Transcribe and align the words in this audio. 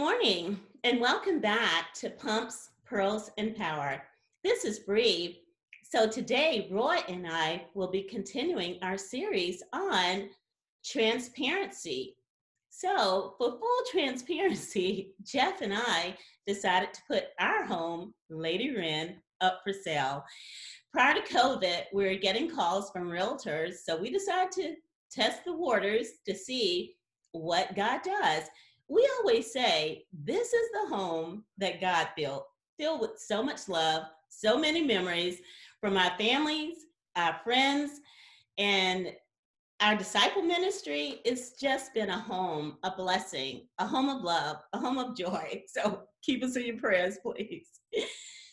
Morning 0.00 0.58
and 0.82 0.98
welcome 0.98 1.40
back 1.40 1.92
to 1.96 2.08
Pumps, 2.08 2.70
Pearls, 2.86 3.30
and 3.36 3.54
Power. 3.54 4.00
This 4.42 4.64
is 4.64 4.78
Bree. 4.78 5.42
So 5.82 6.08
today, 6.08 6.68
Roy 6.70 6.96
and 7.06 7.26
I 7.28 7.66
will 7.74 7.90
be 7.90 8.04
continuing 8.04 8.78
our 8.80 8.96
series 8.96 9.62
on 9.74 10.30
transparency. 10.86 12.16
So, 12.70 13.34
for 13.36 13.58
full 13.58 13.82
transparency, 13.90 15.12
Jeff 15.22 15.60
and 15.60 15.74
I 15.74 16.16
decided 16.46 16.94
to 16.94 17.02
put 17.06 17.24
our 17.38 17.66
home, 17.66 18.14
Lady 18.30 18.74
Wren, 18.74 19.16
up 19.42 19.60
for 19.62 19.74
sale. 19.74 20.24
Prior 20.94 21.12
to 21.12 21.20
COVID, 21.20 21.82
we 21.92 22.06
were 22.06 22.14
getting 22.14 22.48
calls 22.48 22.90
from 22.90 23.10
realtors, 23.10 23.74
so 23.84 24.00
we 24.00 24.10
decided 24.10 24.50
to 24.52 24.74
test 25.12 25.44
the 25.44 25.52
waters 25.52 26.06
to 26.26 26.34
see 26.34 26.94
what 27.32 27.76
God 27.76 28.00
does 28.02 28.44
we 28.90 29.08
always 29.18 29.52
say 29.52 30.04
this 30.12 30.52
is 30.52 30.68
the 30.72 30.94
home 30.94 31.44
that 31.58 31.80
God 31.80 32.08
built, 32.16 32.46
filled 32.76 33.00
with 33.00 33.18
so 33.18 33.42
much 33.42 33.68
love, 33.68 34.02
so 34.28 34.58
many 34.58 34.82
memories 34.82 35.38
from 35.80 35.96
our 35.96 36.10
families, 36.18 36.74
our 37.14 37.36
friends, 37.44 38.00
and 38.58 39.12
our 39.80 39.94
disciple 39.94 40.42
ministry. 40.42 41.20
It's 41.24 41.52
just 41.52 41.94
been 41.94 42.10
a 42.10 42.18
home, 42.18 42.78
a 42.82 42.90
blessing, 42.90 43.68
a 43.78 43.86
home 43.86 44.08
of 44.08 44.22
love, 44.22 44.56
a 44.72 44.78
home 44.78 44.98
of 44.98 45.16
joy. 45.16 45.62
So 45.68 46.02
keep 46.22 46.42
us 46.42 46.56
in 46.56 46.66
your 46.66 46.76
prayers, 46.78 47.18
please. 47.22 47.68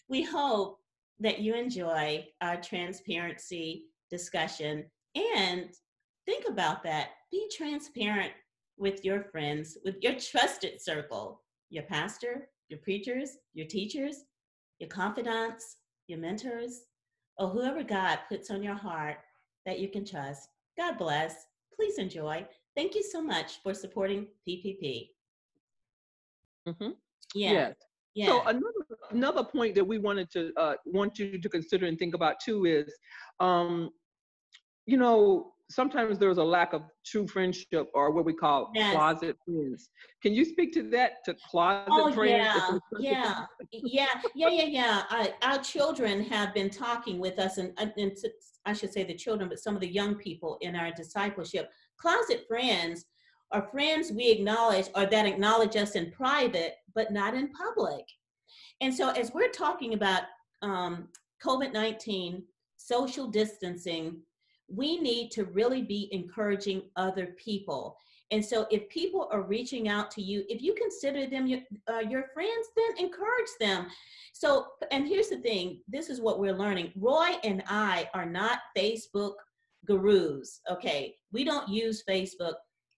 We 0.08 0.22
hope 0.22 0.80
that 1.20 1.40
you 1.40 1.56
enjoy 1.56 2.28
our 2.42 2.62
transparency 2.62 3.86
discussion 4.12 4.86
and 5.16 5.70
think 6.28 6.48
about 6.48 6.84
that. 6.84 7.10
Be 7.32 7.50
transparent 7.52 8.32
with 8.78 9.03
your 9.03 9.23
friends, 9.23 9.78
with 9.83 9.95
your 10.02 10.14
trusted 10.14 10.81
circle, 10.81 11.42
your 11.70 11.83
pastor, 11.83 12.50
your 12.70 12.80
preachers, 12.80 13.31
your 13.53 13.67
teachers, 13.67 14.23
your 14.80 14.89
confidants, 14.89 15.78
your 16.08 16.20
mentors, 16.20 16.81
or 17.38 17.50
whoever 17.50 17.83
God 17.83 18.20
puts 18.30 18.50
on 18.52 18.64
your 18.64 18.75
heart 18.75 19.17
that 19.66 19.80
you 19.80 19.89
can 19.89 20.05
trust. 20.05 20.50
God 20.78 20.98
bless. 20.98 21.48
Please 21.75 21.98
enjoy. 21.98 22.45
Thank 22.75 22.95
you 22.95 23.03
so 23.03 23.22
much 23.22 23.61
for 23.64 23.73
supporting 23.73 24.28
PPP. 24.48 25.09
Mm-hmm. 26.67 26.89
Yeah. 27.36 27.52
Yes. 27.52 27.75
Yeah. 28.14 28.28
So 28.28 28.42
another 28.48 28.72
another 29.11 29.44
point 29.44 29.75
that 29.75 29.86
we 29.86 30.00
wanted 30.00 30.31
to 30.31 30.52
uh, 30.58 30.73
want 30.86 31.20
you 31.20 31.39
to 31.39 31.50
consider 31.50 31.86
and 31.86 32.00
think 32.00 32.16
about 32.16 32.39
too 32.44 32.66
is, 32.66 32.92
um, 33.39 33.92
you 34.86 34.98
know, 34.98 35.53
sometimes 35.70 36.18
there's 36.18 36.38
a 36.38 36.44
lack 36.44 36.73
of 36.73 36.84
true 37.06 37.28
friendship 37.28 37.90
or 37.94 38.12
what 38.12 38.26
we 38.26 38.34
call 38.34 38.72
yes. 38.73 38.94
closet 38.94 39.36
friends. 39.46 39.90
Can 40.22 40.34
you 40.34 40.46
speak 40.46 40.73
to 40.73 40.90
that 40.92 41.23
to 41.26 41.36
closet 41.50 41.88
oh, 41.92 42.12
friends? 42.14 42.82
Yeah, 43.00 43.46
yeah, 43.72 43.76
yeah, 43.84 44.06
yeah, 44.36 44.50
yeah, 44.50 44.66
yeah. 44.66 45.04
I, 45.10 45.34
our 45.42 45.60
children 45.60 46.23
have 46.23 46.54
been 46.54 46.70
talking 46.70 47.20
with 47.20 47.38
us, 47.40 47.58
and, 47.58 47.73
and 47.78 48.12
I 48.66 48.73
should 48.73 48.94
say 48.94 49.04
the 49.04 49.16
children, 49.16 49.50
but 49.50 49.60
some 49.60 49.76
of 49.76 49.82
the 49.82 49.88
young 49.88 50.16
people 50.16 50.58
in 50.62 50.76
our 50.76 50.92
discipleship. 50.92 51.70
Closet 52.00 52.45
friends 52.48 53.06
are 53.52 53.68
friends 53.72 54.12
we 54.12 54.30
acknowledge 54.30 54.88
or 54.95 55.06
that 55.06 55.26
acknowledge 55.26 55.76
us 55.76 55.92
in 55.92 56.12
private, 56.12 56.76
but 56.95 57.12
not 57.12 57.34
in 57.34 57.52
public. 57.52 58.06
And 58.82 58.94
so, 58.94 59.10
as 59.10 59.34
we're 59.34 59.50
talking 59.50 59.94
about 59.94 60.23
um, 60.62 61.10
COVID 61.44 61.73
19, 61.73 62.44
social 62.78 63.28
distancing, 63.28 64.22
we 64.67 65.00
need 65.00 65.32
to 65.32 65.45
really 65.45 65.82
be 65.82 66.10
encouraging 66.11 66.83
other 66.95 67.28
people. 67.38 67.98
And 68.32 68.44
so, 68.44 68.67
if 68.70 68.89
people 68.89 69.30
are 69.32 69.42
reaching 69.42 69.88
out 69.88 70.11
to 70.11 70.22
you, 70.22 70.44
if 70.50 70.61
you 70.61 70.73
consider 70.73 71.28
them 71.28 71.48
your, 71.48 71.60
uh, 71.88 72.00
your 72.00 72.26
friends, 72.33 72.67
then 72.76 73.05
encourage 73.05 73.50
them. 73.60 73.88
So, 74.33 74.67
and 74.92 75.08
here's 75.08 75.30
the 75.30 75.38
thing 75.38 75.80
this 75.88 76.10
is 76.10 76.20
what 76.20 76.39
we're 76.39 76.58
learning. 76.58 76.92
Roy 76.98 77.36
and 77.45 77.64
I 77.67 78.10
are 78.14 78.26
not 78.26 78.60
Facebook 78.78 79.36
gurus, 79.86 80.60
okay? 80.70 81.16
We 81.32 81.45
don't 81.45 81.70
use 81.70 82.04
Facebook, 82.08 82.55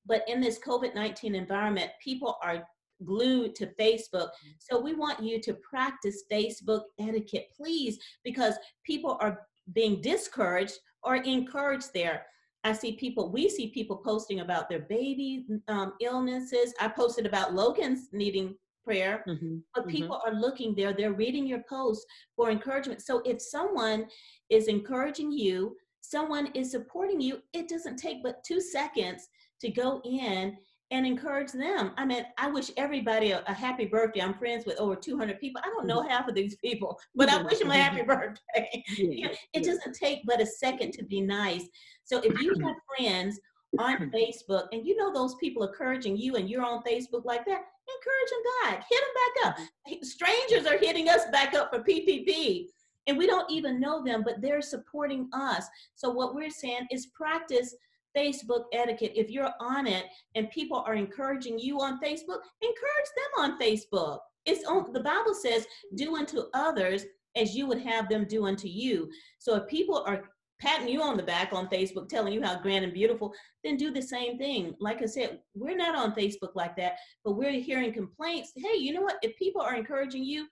but 0.08 0.24
in 0.28 0.42
this 0.42 0.58
COVID 0.60 0.96
19 0.96 1.36
environment, 1.36 1.92
people 2.04 2.38
are 2.42 2.68
glued 3.06 3.54
to 3.56 3.68
Facebook. 3.80 4.30
So, 4.58 4.80
we 4.80 4.96
want 4.96 5.22
you 5.22 5.40
to 5.42 5.54
practice 5.54 6.24
Facebook 6.32 6.86
etiquette, 7.00 7.50
please, 7.56 8.00
because 8.24 8.56
people 8.84 9.16
are 9.22 9.42
being 9.74 10.02
discouraged 10.02 10.80
or 11.04 11.18
encouraged 11.18 11.94
there. 11.94 12.26
I 12.64 12.74
see 12.74 12.94
people, 12.94 13.32
we 13.32 13.50
see 13.50 13.68
people 13.68 13.98
posting 13.98 14.42
about 14.42 14.70
their 14.70 14.82
baby 14.82 15.46
um, 15.68 15.94
illnesses. 16.02 16.74
I 16.80 16.90
posted 16.90 17.26
about 17.26 17.54
Logan's 17.54 18.10
needing 18.12 18.56
prayer, 18.84 19.24
mm-hmm. 19.28 19.58
but 19.74 19.84
mm-hmm. 19.84 19.92
people 19.92 20.18
mm-hmm. 20.18 20.36
are 20.36 20.40
looking 20.40 20.76
there, 20.76 20.94
they're 20.94 21.14
reading 21.14 21.48
your 21.48 21.64
post 21.70 22.06
for 22.36 22.50
encouragement. 22.50 23.02
So 23.02 23.22
if 23.26 23.42
someone 23.42 24.08
is 24.50 24.68
encouraging 24.68 25.32
you, 25.32 25.76
someone 26.02 26.48
is 26.54 26.72
supporting 26.72 27.22
you, 27.22 27.40
it 27.54 27.70
doesn't 27.70 27.98
take 27.98 28.24
but 28.24 28.44
two 28.44 28.60
seconds 28.60 29.30
to 29.62 29.70
go 29.70 30.02
in 30.04 30.58
and 30.92 31.06
encourage 31.06 31.52
them. 31.52 31.92
I 31.98 32.06
mean, 32.06 32.26
I 32.38 32.50
wish 32.50 32.72
everybody 32.76 33.32
a, 33.32 33.44
a, 33.48 33.54
happy 33.54 33.86
birthday. 33.86 34.22
I'm 34.22 34.34
friends 34.34 34.66
with 34.66 34.80
over 34.80 34.96
200 34.96 35.40
people. 35.40 35.62
I 35.64 35.70
don't 35.70 35.86
know 35.86 36.02
half 36.02 36.28
of 36.28 36.36
these 36.36 36.56
people, 36.56 37.00
but 37.16 37.30
I 37.30 37.42
wish 37.42 37.60
them 37.60 37.72
a 37.72 37.76
happy 37.76 38.02
birthday. 38.08 38.84
it 39.54 39.64
doesn't 39.64 39.96
take 39.96 40.22
but 40.26 40.42
a 40.42 40.46
second 40.46 40.94
to 40.94 41.06
be 41.06 41.22
nice. 41.22 41.68
So 42.04 42.20
if 42.20 42.40
you 42.42 42.56
have 42.66 42.76
friends 42.98 43.40
on 43.78 44.10
Facebook 44.16 44.68
and 44.72 44.86
you 44.86 44.96
know 44.96 45.14
those 45.14 45.36
people 45.36 45.64
encouraging 45.64 46.18
you 46.18 46.36
and 46.36 46.50
you're 46.50 46.66
on 46.66 46.82
Facebook 46.84 47.26
like 47.26 47.46
that, 47.46 47.62
encourage 47.90 48.30
them 48.32 48.44
back, 48.64 48.86
hit 48.90 49.00
them 49.02 49.14
back 49.16 49.48
up. 49.48 49.58
Mm-hmm. 49.58 50.04
Strangers 50.04 50.66
are 50.66 50.78
hitting 50.78 51.10
us 51.10 51.26
back 51.32 51.54
up 51.54 51.74
for 51.74 51.84
PPP 51.84 52.66
and 53.08 53.18
we 53.18 53.28
don't 53.28 53.50
even 53.50 53.80
know 53.80 54.04
them, 54.04 54.24
but 54.24 54.42
they're 54.42 54.62
supporting 54.62 55.30
us. 55.34 55.66
So 55.96 56.10
what 56.10 56.36
we're 56.36 56.52
saying 56.52 56.88
is 56.92 57.08
practice 57.08 57.76
Facebook 58.20 58.64
etiquette. 58.74 59.14
If 59.16 59.30
you're 59.30 59.52
on 59.60 59.88
it 59.88 60.06
and 60.36 60.50
people 60.50 60.84
are 60.86 60.96
encouraging 60.96 61.58
you 61.58 61.80
on 61.80 62.00
Facebook, 62.02 62.42
encourage 62.62 63.10
them 63.16 63.32
on 63.40 63.60
Facebook. 63.60 64.20
It's 64.46 64.66
on 64.66 64.92
the 64.92 65.00
Bible 65.00 65.34
says, 65.34 65.66
do 65.96 66.16
unto 66.16 66.44
others 66.54 67.06
as 67.36 67.56
you 67.56 67.68
would 67.68 67.80
have 67.80 68.10
them 68.10 68.26
do 68.28 68.46
unto 68.46 68.68
you. 68.68 69.10
So 69.38 69.56
if 69.56 69.68
people 69.68 70.04
are 70.06 70.24
patting 70.60 70.90
you 70.90 71.02
on 71.02 71.16
the 71.16 71.24
back 71.24 71.54
on 71.54 71.70
Facebook, 71.70 72.10
telling 72.10 72.34
you 72.34 72.42
how 72.42 72.60
grand 72.60 72.84
and 72.84 72.94
beautiful, 72.94 73.34
then 73.64 73.78
do 73.78 73.92
the 73.92 74.02
same 74.02 74.38
thing. 74.38 74.76
Like 74.80 75.02
I 75.02 75.06
said, 75.06 75.40
we're 75.54 75.78
not 75.78 75.96
on 75.96 76.14
Facebook 76.14 76.56
like 76.56 76.76
that, 76.76 76.96
but 77.24 77.34
we're 77.34 77.52
hearing 77.52 77.94
complaints. 77.94 78.52
Hey, 78.56 78.78
you 78.78 78.94
know 78.94 79.02
what? 79.02 79.20
If 79.22 79.38
people 79.38 79.62
are 79.62 79.76
encouraging 79.76 80.26
you, 80.26 80.48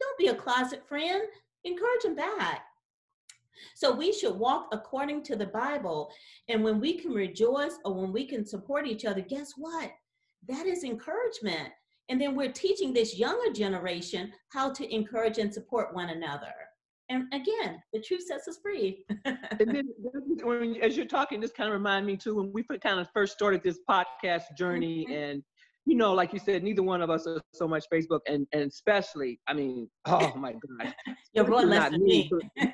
don't 0.00 0.18
be 0.18 0.28
a 0.28 0.34
closet 0.34 0.82
friend. 0.88 1.22
Encourage 1.64 2.02
them 2.02 2.16
back. 2.16 2.64
So 3.74 3.94
we 3.94 4.12
should 4.12 4.34
walk 4.34 4.68
according 4.72 5.22
to 5.24 5.36
the 5.36 5.46
Bible. 5.46 6.10
And 6.48 6.62
when 6.62 6.80
we 6.80 6.98
can 6.98 7.12
rejoice 7.12 7.78
or 7.84 7.94
when 7.94 8.12
we 8.12 8.26
can 8.26 8.46
support 8.46 8.86
each 8.86 9.04
other, 9.04 9.20
guess 9.20 9.52
what? 9.56 9.90
That 10.48 10.66
is 10.66 10.84
encouragement. 10.84 11.70
And 12.08 12.20
then 12.20 12.34
we're 12.34 12.52
teaching 12.52 12.92
this 12.92 13.16
younger 13.18 13.52
generation 13.52 14.32
how 14.50 14.72
to 14.72 14.94
encourage 14.94 15.38
and 15.38 15.52
support 15.52 15.94
one 15.94 16.10
another. 16.10 16.52
And 17.08 17.24
again, 17.32 17.82
the 17.92 18.00
truth 18.00 18.26
sets 18.26 18.48
us 18.48 18.58
free. 18.62 19.04
and 19.24 19.38
then, 19.60 19.88
when, 20.42 20.76
as 20.82 20.96
you're 20.96 21.06
talking, 21.06 21.40
this 21.40 21.52
kind 21.52 21.68
of 21.68 21.74
remind 21.74 22.06
me 22.06 22.16
too 22.16 22.36
when 22.36 22.52
we 22.52 22.62
kind 22.78 22.98
of 22.98 23.08
first 23.12 23.34
started 23.34 23.62
this 23.62 23.80
podcast 23.88 24.56
journey, 24.56 25.04
mm-hmm. 25.04 25.12
and 25.12 25.42
you 25.84 25.96
know, 25.96 26.14
like 26.14 26.32
you 26.32 26.38
said, 26.38 26.62
neither 26.62 26.82
one 26.82 27.02
of 27.02 27.10
us 27.10 27.26
are 27.26 27.40
so 27.52 27.68
much 27.68 27.84
Facebook, 27.92 28.20
and 28.26 28.46
and 28.52 28.62
especially, 28.62 29.40
I 29.46 29.52
mean, 29.52 29.90
oh 30.06 30.34
my 30.36 30.52
God, 30.52 30.94
you're 31.34 31.44
one 31.44 31.68
less 31.68 31.90
than 31.90 32.02
me. 32.02 32.30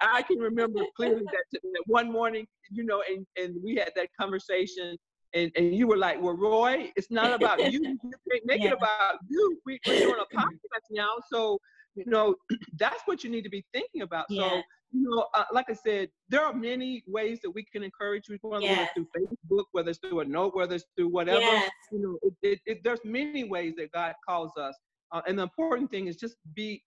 I 0.00 0.22
can 0.22 0.38
remember 0.38 0.80
clearly 0.96 1.22
that, 1.24 1.44
that 1.52 1.82
one 1.86 2.10
morning, 2.10 2.46
you 2.70 2.84
know, 2.84 3.02
and, 3.08 3.26
and 3.36 3.56
we 3.62 3.76
had 3.76 3.90
that 3.96 4.08
conversation 4.18 4.96
and, 5.34 5.50
and 5.56 5.74
you 5.74 5.86
were 5.86 5.96
like, 5.96 6.20
well, 6.20 6.36
Roy, 6.36 6.92
it's 6.96 7.10
not 7.10 7.32
about 7.32 7.72
you. 7.72 7.80
You 8.02 8.10
can't 8.32 8.46
make 8.46 8.62
yeah. 8.62 8.68
it 8.68 8.72
about 8.72 9.18
you. 9.28 9.58
We, 9.66 9.74
are 9.86 9.94
doing 9.98 10.14
a 10.20 10.36
podcast 10.36 10.86
now. 10.90 11.10
So, 11.32 11.58
you 11.94 12.04
know, 12.06 12.34
that's 12.78 13.02
what 13.06 13.22
you 13.24 13.30
need 13.30 13.42
to 13.42 13.50
be 13.50 13.64
thinking 13.72 14.02
about. 14.02 14.26
Yeah. 14.28 14.48
So, 14.48 14.62
you 14.92 15.08
know, 15.08 15.26
uh, 15.34 15.44
like 15.52 15.66
I 15.68 15.74
said, 15.74 16.08
there 16.28 16.44
are 16.44 16.52
many 16.52 17.02
ways 17.06 17.40
that 17.42 17.50
we 17.50 17.64
can 17.64 17.82
encourage 17.82 18.26
people, 18.26 18.50
whether 18.50 18.64
yes. 18.64 18.90
it's 18.96 19.08
through 19.14 19.26
Facebook, 19.50 19.64
whether 19.72 19.90
it's 19.90 19.98
through 20.00 20.20
a 20.20 20.24
note, 20.24 20.54
whether 20.54 20.74
it's 20.74 20.84
through 20.96 21.08
whatever. 21.08 21.40
Yes. 21.40 21.70
You 21.92 22.02
know, 22.02 22.18
it, 22.22 22.34
it, 22.42 22.60
it, 22.66 22.84
there's 22.84 23.00
many 23.04 23.44
ways 23.44 23.74
that 23.76 23.92
God 23.92 24.14
calls 24.28 24.52
us. 24.56 24.76
Uh, 25.12 25.22
and 25.26 25.38
the 25.38 25.42
important 25.42 25.90
thing 25.90 26.06
is 26.06 26.16
just 26.16 26.36
be 26.54 26.82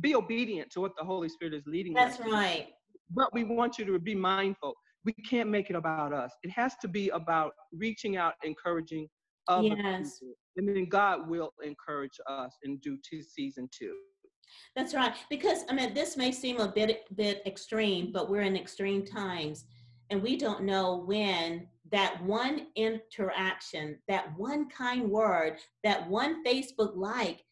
be 0.00 0.14
obedient 0.14 0.70
to 0.72 0.80
what 0.80 0.92
the 0.98 1.04
Holy 1.04 1.28
Spirit 1.28 1.54
is 1.54 1.64
leading 1.66 1.94
That's 1.94 2.20
us. 2.20 2.26
right. 2.26 2.68
But 3.10 3.32
we 3.32 3.44
want 3.44 3.78
you 3.78 3.84
to 3.84 3.98
be 3.98 4.14
mindful. 4.14 4.74
We 5.04 5.12
can't 5.12 5.48
make 5.48 5.70
it 5.70 5.76
about 5.76 6.12
us. 6.12 6.32
It 6.42 6.50
has 6.50 6.74
to 6.82 6.88
be 6.88 7.08
about 7.10 7.52
reaching 7.72 8.16
out, 8.16 8.34
encouraging 8.42 9.08
other 9.48 9.68
yes. 9.68 10.18
people. 10.18 10.34
And 10.56 10.68
then 10.68 10.88
God 10.88 11.28
will 11.28 11.52
encourage 11.62 12.18
us 12.28 12.56
in 12.64 12.78
due 12.78 12.98
to 13.10 13.22
season 13.22 13.68
two. 13.70 13.94
That's 14.74 14.94
right. 14.94 15.14
Because 15.30 15.64
I 15.68 15.74
mean, 15.74 15.94
this 15.94 16.16
may 16.16 16.32
seem 16.32 16.60
a 16.60 16.68
bit 16.68 17.04
bit 17.16 17.42
extreme, 17.46 18.12
but 18.12 18.30
we're 18.30 18.42
in 18.42 18.56
extreme 18.56 19.04
times, 19.04 19.64
and 20.10 20.22
we 20.22 20.36
don't 20.36 20.64
know 20.64 21.04
when 21.06 21.68
that 21.92 22.22
one 22.24 22.68
interaction, 22.76 23.98
that 24.08 24.36
one 24.36 24.68
kind 24.68 25.10
word, 25.10 25.58
that 25.84 26.08
one 26.08 26.44
Facebook 26.44 26.96
like 26.96 27.44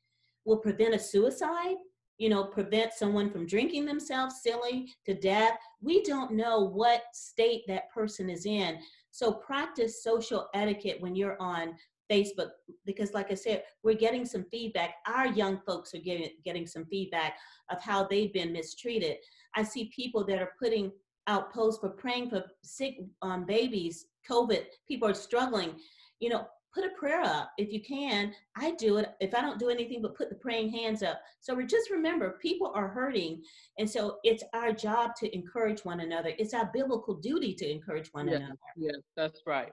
will 0.44 0.58
prevent 0.58 0.94
a 0.94 0.98
suicide, 0.98 1.76
you 2.18 2.28
know, 2.28 2.44
prevent 2.44 2.92
someone 2.92 3.30
from 3.30 3.46
drinking 3.46 3.84
themselves 3.84 4.40
silly 4.42 4.92
to 5.04 5.14
death. 5.14 5.58
We 5.80 6.02
don't 6.02 6.32
know 6.32 6.60
what 6.60 7.02
state 7.12 7.62
that 7.66 7.90
person 7.92 8.30
is 8.30 8.46
in. 8.46 8.78
So 9.10 9.32
practice 9.32 10.02
social 10.02 10.48
etiquette 10.54 11.00
when 11.00 11.14
you're 11.14 11.40
on 11.40 11.74
Facebook 12.10 12.50
because, 12.84 13.12
like 13.14 13.30
I 13.30 13.34
said, 13.34 13.62
we're 13.82 13.94
getting 13.94 14.24
some 14.24 14.44
feedback. 14.50 14.96
Our 15.06 15.28
young 15.28 15.60
folks 15.66 15.94
are 15.94 15.98
getting 15.98 16.30
getting 16.44 16.66
some 16.66 16.84
feedback 16.86 17.36
of 17.70 17.80
how 17.80 18.06
they've 18.06 18.32
been 18.32 18.52
mistreated. 18.52 19.16
I 19.56 19.62
see 19.62 19.90
people 19.94 20.24
that 20.26 20.40
are 20.40 20.52
putting 20.60 20.92
out 21.26 21.52
posts 21.52 21.80
for 21.80 21.90
praying 21.90 22.30
for 22.30 22.44
sick 22.62 22.96
um, 23.22 23.46
babies, 23.46 24.06
COVID. 24.30 24.64
People 24.86 25.08
are 25.08 25.14
struggling. 25.14 25.74
You 26.20 26.30
know, 26.30 26.46
put 26.74 26.84
a 26.84 26.90
prayer 26.98 27.22
up 27.22 27.52
if 27.56 27.72
you 27.72 27.80
can. 27.80 28.32
I 28.56 28.72
do 28.72 28.96
it 28.96 29.14
if 29.20 29.34
I 29.34 29.40
don't 29.40 29.58
do 29.58 29.68
anything 29.68 30.02
but 30.02 30.16
put 30.16 30.28
the 30.28 30.34
praying 30.34 30.70
hands 30.70 31.02
up. 31.02 31.20
So 31.40 31.54
we 31.54 31.66
just 31.66 31.90
remember 31.90 32.38
people 32.42 32.72
are 32.74 32.88
hurting. 32.88 33.42
And 33.78 33.88
so 33.88 34.18
it's 34.24 34.42
our 34.52 34.72
job 34.72 35.12
to 35.20 35.34
encourage 35.34 35.84
one 35.84 36.00
another. 36.00 36.32
It's 36.38 36.54
our 36.54 36.70
biblical 36.72 37.14
duty 37.14 37.54
to 37.54 37.70
encourage 37.70 38.08
one 38.12 38.28
yes, 38.28 38.36
another. 38.38 38.58
Yes, 38.76 38.96
that's 39.16 39.40
right. 39.46 39.72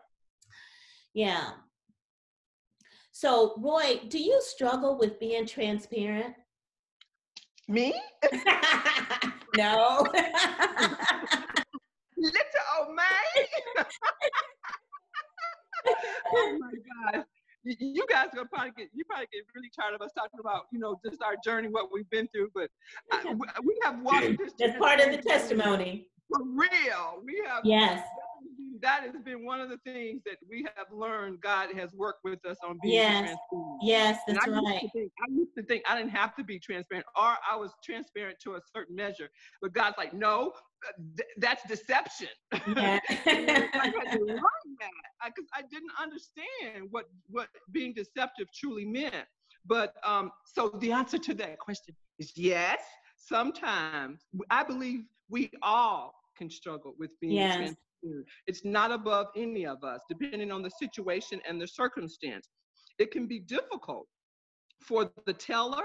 Yeah. 1.13 1.51
So, 3.12 3.56
Roy, 3.57 4.01
do 4.07 4.18
you 4.18 4.42
struggle 4.42 4.98
with 4.98 5.19
being 5.19 5.45
transparent? 5.45 6.33
Me? 7.68 7.94
no. 9.57 10.07
Little 12.18 12.39
old 12.80 12.89
oh, 12.89 12.94
man. 12.94 13.86
oh 16.33 16.57
my 16.60 16.72
God. 17.13 17.25
You 17.63 18.07
guys 18.10 18.30
are 18.38 18.45
probably 18.45 18.72
get 18.75 18.88
you 18.92 19.04
probably 19.06 19.28
get 19.31 19.44
really 19.56 19.69
tired 19.80 19.94
of 19.94 20.01
us 20.01 20.12
talking 20.18 20.39
about 20.39 20.63
you 20.72 20.80
know 20.80 21.00
just 21.06 21.22
our 21.22 21.36
journey, 21.45 21.68
what 21.68 21.89
we've 21.94 22.10
been 22.10 22.28
through. 22.30 22.50
But 22.56 22.69
I, 23.12 23.33
we 23.63 23.78
have 23.83 24.01
walked 24.01 24.38
this. 24.39 24.54
That's 24.57 24.80
part 24.80 25.00
of 25.00 25.12
the 25.12 25.18
testimony. 25.18 26.07
For 26.28 26.44
real, 26.44 27.22
we 27.24 27.44
have. 27.45 27.62
Yes 27.63 28.04
that 28.81 29.04
has 29.04 29.22
been 29.24 29.45
one 29.45 29.60
of 29.60 29.69
the 29.69 29.78
things 29.86 30.22
that 30.25 30.38
we 30.50 30.66
have 30.75 30.88
learned. 30.92 31.39
God 31.42 31.69
has 31.75 31.94
worked 31.94 32.24
with 32.24 32.44
us 32.45 32.57
on 32.68 32.80
being 32.81 32.95
yes. 32.95 33.12
transparent. 33.19 33.80
Yes, 33.81 34.19
that's 34.27 34.48
I 34.48 34.50
right. 34.50 34.81
Used 34.81 34.94
think, 34.94 35.12
I 35.22 35.31
used 35.31 35.56
to 35.57 35.63
think 35.63 35.84
I 35.88 35.98
didn't 35.98 36.12
have 36.12 36.36
to 36.36 36.44
be 36.44 36.60
transparent, 36.60 37.06
or 37.16 37.36
I 37.50 37.56
was 37.56 37.72
transparent 37.84 38.38
to 38.44 38.56
a 38.56 38.60
certain 38.75 38.95
measure. 38.95 39.30
But 39.62 39.74
God's 39.74 39.98
like, 39.98 40.13
no, 40.13 40.54
uh, 40.88 40.92
th- 41.18 41.30
that's 41.38 41.63
deception. 41.68 42.30
Yeah. 42.75 43.00
I 44.81 44.86
had 44.86 44.89
to 44.89 44.95
learn 44.95 45.22
that 45.22 45.33
because 45.36 45.50
I, 45.54 45.60
I 45.60 45.63
didn't 45.63 45.92
understand 46.01 46.92
what 46.92 47.06
what 47.30 47.48
being 47.72 47.94
deceptive 47.94 48.48
truly 48.54 48.86
meant. 48.86 49.25
But 49.66 49.95
um, 50.04 50.31
so 50.45 50.69
the 50.80 50.92
answer 50.92 51.18
to 51.19 51.33
that 51.36 51.60
question 51.60 51.95
is 52.19 52.31
yes. 52.36 52.81
Sometimes 53.18 54.25
I 54.50 54.63
believe 54.63 55.01
we 55.30 55.51
all 55.62 56.16
can 56.36 56.50
struggle 56.50 56.95
with 56.98 57.12
being 57.22 57.33
yes. 57.33 57.56
transparent 57.56 57.78
it's 58.48 58.66
not 58.66 58.92
above 58.92 59.28
any 59.36 59.66
of 59.66 59.83
us, 59.83 60.01
depending 60.10 60.51
on 60.51 60.62
the 60.62 60.69
situation 60.69 61.39
and 61.48 61.62
the 61.62 61.68
circumstance. 61.68 62.50
It 63.00 63.12
can 63.12 63.27
be 63.27 63.39
difficult 63.39 64.07
for 64.81 65.12
the 65.25 65.34
teller 65.34 65.84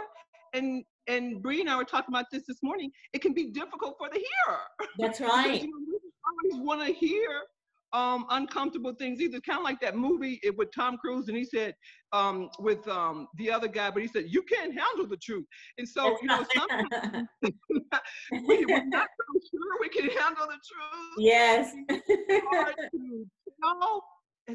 and 0.54 0.84
and 1.08 1.40
Bree 1.40 1.60
and 1.60 1.70
I 1.70 1.76
were 1.76 1.84
talking 1.84 2.12
about 2.12 2.26
this 2.32 2.44
this 2.48 2.62
morning. 2.62 2.90
It 3.12 3.22
can 3.22 3.32
be 3.32 3.50
difficult 3.50 3.94
for 3.98 4.08
the 4.08 4.18
hearer. 4.18 4.60
That's 4.98 5.20
right. 5.32 5.62
you 5.62 6.00
always 6.26 6.66
want 6.66 6.84
to 6.84 6.92
hear 6.92 7.42
um, 7.92 8.26
uncomfortable 8.30 8.94
things. 8.94 9.20
Either 9.20 9.40
kind 9.40 9.58
of 9.58 9.64
like 9.64 9.80
that 9.80 9.96
movie 9.96 10.40
with 10.56 10.74
Tom 10.74 10.96
Cruise, 10.98 11.28
and 11.28 11.36
he 11.36 11.44
said 11.44 11.74
um, 12.12 12.48
with 12.58 12.86
um, 12.88 13.28
the 13.36 13.50
other 13.50 13.68
guy, 13.68 13.90
but 13.90 14.02
he 14.02 14.08
said 14.08 14.26
you 14.28 14.42
can't 14.42 14.72
handle 14.76 15.06
the 15.06 15.16
truth. 15.16 15.44
And 15.78 15.88
so 15.88 16.16
you 16.20 16.28
know, 16.28 16.44
sometimes 16.54 17.28
we, 18.46 18.64
are 18.72 18.84
not 18.86 19.08
so 19.08 19.40
sure 19.50 19.80
we 19.80 19.88
can 19.88 20.10
handle 20.10 20.46
the 20.46 20.58
truth. 20.66 21.14
Yes. 21.18 21.72
it's 21.88 22.46
hard 22.50 22.74
to 22.92 23.26
tell, 23.62 24.02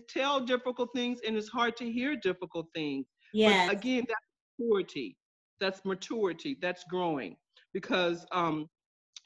tell 0.07 0.39
difficult 0.39 0.89
things, 0.95 1.19
and 1.25 1.35
it's 1.35 1.49
hard 1.49 1.75
to 1.77 1.91
hear 1.91 2.15
difficult 2.15 2.67
things. 2.73 3.05
Yes. 3.33 3.67
But 3.67 3.77
again, 3.77 4.05
that's 4.07 4.59
maturity. 4.59 5.17
That's 5.59 5.85
maturity. 5.85 6.57
That's 6.61 6.83
growing 6.89 7.35
because 7.73 8.25
um, 8.31 8.69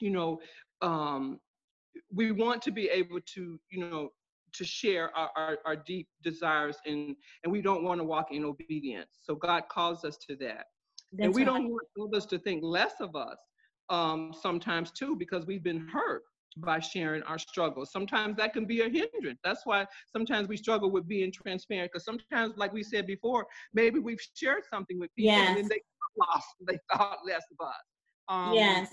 you 0.00 0.10
know 0.10 0.38
um, 0.82 1.40
we 2.12 2.32
want 2.32 2.62
to 2.62 2.70
be 2.70 2.88
able 2.88 3.20
to, 3.34 3.58
you 3.70 3.80
know, 3.88 4.10
to 4.54 4.64
share 4.64 5.14
our, 5.16 5.30
our, 5.36 5.58
our, 5.66 5.76
deep 5.76 6.08
desires 6.22 6.76
and 6.86 7.14
and 7.44 7.52
we 7.52 7.60
don't 7.60 7.82
want 7.82 8.00
to 8.00 8.04
walk 8.04 8.28
in 8.30 8.44
obedience. 8.44 9.10
So 9.22 9.34
God 9.34 9.64
calls 9.70 10.04
us 10.04 10.16
to 10.28 10.36
that. 10.36 10.66
That's 11.12 11.26
and 11.26 11.34
we 11.34 11.42
right. 11.42 11.46
don't 11.46 11.68
want 11.68 11.86
others 12.02 12.26
to 12.26 12.38
think 12.38 12.62
less 12.62 12.94
of 13.00 13.14
us 13.14 13.36
um, 13.90 14.32
sometimes 14.40 14.90
too, 14.90 15.16
because 15.16 15.46
we've 15.46 15.62
been 15.62 15.86
hurt 15.88 16.22
by 16.58 16.80
sharing 16.80 17.22
our 17.24 17.38
struggles. 17.38 17.92
Sometimes 17.92 18.36
that 18.36 18.52
can 18.52 18.64
be 18.64 18.80
a 18.80 18.84
hindrance. 18.84 19.38
That's 19.44 19.60
why 19.64 19.86
sometimes 20.10 20.48
we 20.48 20.56
struggle 20.56 20.90
with 20.90 21.06
being 21.06 21.30
transparent. 21.30 21.92
Because 21.92 22.04
sometimes, 22.04 22.54
like 22.56 22.72
we 22.72 22.82
said 22.82 23.06
before, 23.06 23.46
maybe 23.74 23.98
we've 23.98 24.20
shared 24.34 24.62
something 24.70 24.98
with 24.98 25.14
people 25.14 25.32
yes. 25.32 25.48
and 25.48 25.58
then 25.58 25.68
they 25.68 25.80
lost, 26.18 26.48
they 26.66 26.78
thought 26.92 27.18
less 27.26 27.44
of 27.58 27.66
us. 27.66 27.74
Um, 28.28 28.54
yes. 28.54 28.88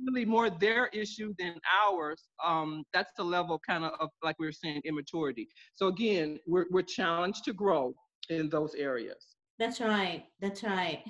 Really 0.00 0.24
more 0.24 0.50
their 0.50 0.86
issue 0.88 1.34
than 1.38 1.54
ours. 1.86 2.22
Um, 2.44 2.84
that's 2.92 3.12
the 3.16 3.24
level 3.24 3.60
kind 3.66 3.84
of, 3.84 3.92
of, 4.00 4.10
like 4.22 4.36
we 4.38 4.46
were 4.46 4.52
saying, 4.52 4.82
immaturity. 4.84 5.48
So 5.74 5.86
again, 5.86 6.38
we're, 6.46 6.66
we're 6.70 6.82
challenged 6.82 7.44
to 7.44 7.52
grow 7.52 7.94
in 8.28 8.48
those 8.48 8.74
areas. 8.74 9.36
That's 9.58 9.80
right. 9.80 10.24
That's 10.40 10.64
right. 10.64 11.04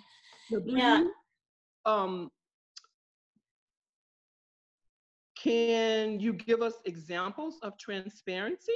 yeah. 0.66 1.04
Um, 1.86 2.30
can 5.42 6.20
you 6.20 6.32
give 6.32 6.62
us 6.62 6.74
examples 6.84 7.58
of 7.62 7.78
transparency? 7.78 8.72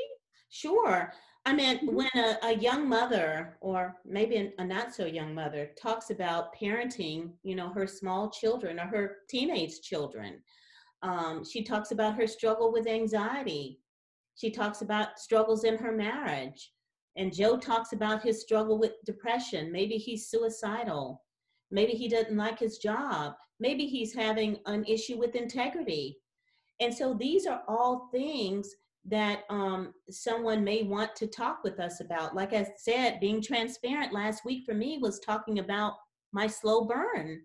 Sure. 0.50 1.12
I 1.46 1.54
mean, 1.54 1.78
mm-hmm. 1.78 1.94
when 1.94 2.08
a, 2.14 2.36
a, 2.42 2.56
young 2.56 2.88
mother, 2.88 3.56
or 3.60 3.96
maybe 4.04 4.52
a 4.58 4.64
not 4.64 4.94
so 4.94 5.06
young 5.06 5.34
mother, 5.34 5.70
talks 5.80 6.10
about 6.10 6.54
parenting, 6.54 7.30
you 7.42 7.54
know, 7.54 7.70
her 7.70 7.86
small 7.86 8.30
children 8.30 8.78
or 8.78 8.86
her 8.86 9.16
teenage 9.28 9.80
children, 9.80 10.42
um, 11.02 11.44
she 11.44 11.62
talks 11.62 11.90
about 11.90 12.16
her 12.16 12.26
struggle 12.26 12.72
with 12.72 12.86
anxiety. 12.86 13.80
She 14.36 14.50
talks 14.50 14.82
about 14.82 15.18
struggles 15.18 15.64
in 15.64 15.76
her 15.76 15.92
marriage. 15.92 16.72
And 17.16 17.34
Joe 17.34 17.56
talks 17.56 17.92
about 17.92 18.22
his 18.22 18.40
struggle 18.40 18.78
with 18.78 18.92
depression. 19.04 19.72
Maybe 19.72 19.96
he's 19.96 20.28
suicidal. 20.28 21.24
Maybe 21.70 21.92
he 21.92 22.08
doesn't 22.08 22.36
like 22.36 22.58
his 22.58 22.78
job. 22.78 23.34
Maybe 23.60 23.86
he's 23.86 24.14
having 24.14 24.58
an 24.66 24.84
issue 24.84 25.18
with 25.18 25.34
integrity. 25.34 26.18
And 26.80 26.94
so 26.94 27.14
these 27.14 27.46
are 27.46 27.62
all 27.66 28.08
things 28.12 28.74
that 29.08 29.44
um, 29.48 29.94
someone 30.10 30.62
may 30.62 30.82
want 30.82 31.14
to 31.16 31.26
talk 31.26 31.60
with 31.64 31.80
us 31.80 32.00
about. 32.00 32.34
Like 32.34 32.52
I 32.52 32.66
said, 32.76 33.20
being 33.20 33.42
transparent 33.42 34.12
last 34.12 34.44
week 34.44 34.64
for 34.64 34.74
me 34.74 34.98
was 34.98 35.20
talking 35.20 35.58
about 35.58 35.94
my 36.32 36.46
slow 36.46 36.84
burn, 36.84 37.40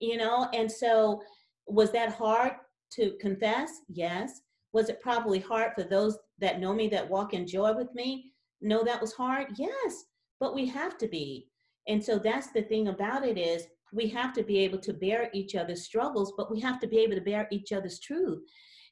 you 0.00 0.16
know, 0.16 0.48
and 0.52 0.70
so 0.70 1.22
was 1.66 1.90
that 1.92 2.14
hard 2.14 2.52
to 2.92 3.16
confess? 3.20 3.70
Yes. 3.88 4.40
Was 4.72 4.88
it 4.88 5.00
probably 5.00 5.38
hard 5.38 5.72
for 5.74 5.84
those 5.84 6.18
that 6.38 6.60
know 6.60 6.74
me 6.74 6.88
that 6.88 7.08
walk 7.08 7.34
in 7.34 7.46
joy 7.46 7.72
with 7.72 7.92
me? 7.94 8.32
No, 8.60 8.82
that 8.84 9.00
was 9.00 9.12
hard. 9.12 9.48
Yes, 9.56 10.04
but 10.40 10.54
we 10.54 10.66
have 10.66 10.98
to 10.98 11.08
be. 11.08 11.48
And 11.88 12.02
so 12.02 12.18
that's 12.18 12.48
the 12.52 12.62
thing 12.62 12.88
about 12.88 13.24
it 13.24 13.38
is 13.38 13.66
we 13.92 14.08
have 14.08 14.32
to 14.34 14.42
be 14.42 14.58
able 14.58 14.78
to 14.78 14.92
bear 14.92 15.30
each 15.32 15.54
other's 15.54 15.84
struggles, 15.84 16.32
but 16.36 16.50
we 16.50 16.60
have 16.60 16.80
to 16.80 16.86
be 16.86 16.98
able 16.98 17.14
to 17.14 17.20
bear 17.20 17.46
each 17.50 17.72
other's 17.72 18.00
truth. 18.00 18.42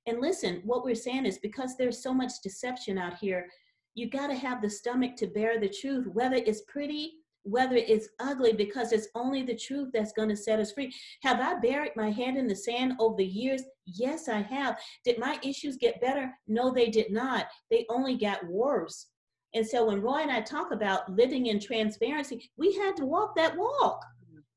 And 0.07 0.21
listen, 0.21 0.63
what 0.65 0.85
we're 0.85 0.95
saying 0.95 1.27
is 1.27 1.39
because 1.39 1.77
there's 1.77 2.03
so 2.03 2.13
much 2.13 2.33
deception 2.43 2.99
out 2.99 3.19
here, 3.19 3.47
you 3.95 4.11
got 4.11 4.29
to 4.29 4.35
have 4.35 4.63
the 4.63 4.71
stomach 4.71 5.17
to 5.17 5.27
bear 5.27 5.61
the 5.61 5.69
truth, 5.69 6.07
whether 6.13 6.37
it's 6.37 6.63
pretty, 6.63 7.13
whether 7.45 7.77
it's 7.77 8.09
ugly, 8.21 8.53
because 8.53 8.93
it's 8.93 9.09
only 9.15 9.43
the 9.43 9.57
truth 9.57 9.91
that's 9.93 10.13
going 10.13 10.29
to 10.29 10.37
set 10.37 10.61
us 10.61 10.73
free. 10.73 10.93
Have 11.23 11.41
I 11.41 11.59
buried 11.61 11.93
my 11.95 12.11
head 12.11 12.37
in 12.37 12.47
the 12.47 12.57
sand 12.57 12.95
over 12.99 13.17
the 13.17 13.25
years? 13.25 13.63
Yes, 13.87 14.29
I 14.29 14.41
have. 14.43 14.79
Did 15.05 15.19
my 15.19 15.39
issues 15.43 15.77
get 15.77 16.01
better? 16.01 16.33
No, 16.49 16.73
they 16.73 16.89
did 16.89 17.13
not. 17.13 17.47
They 17.71 17.85
only 17.91 18.17
got 18.17 18.47
worse. 18.47 19.09
And 19.55 19.67
so 19.67 19.85
when 19.87 20.01
Roy 20.01 20.21
and 20.21 20.31
I 20.31 20.41
talk 20.41 20.73
about 20.73 21.13
living 21.15 21.47
in 21.47 21.61
transparency, 21.61 22.51
we 22.57 22.75
had 22.75 22.97
to 22.97 23.05
walk 23.05 23.37
that 23.37 23.57
walk 23.57 24.03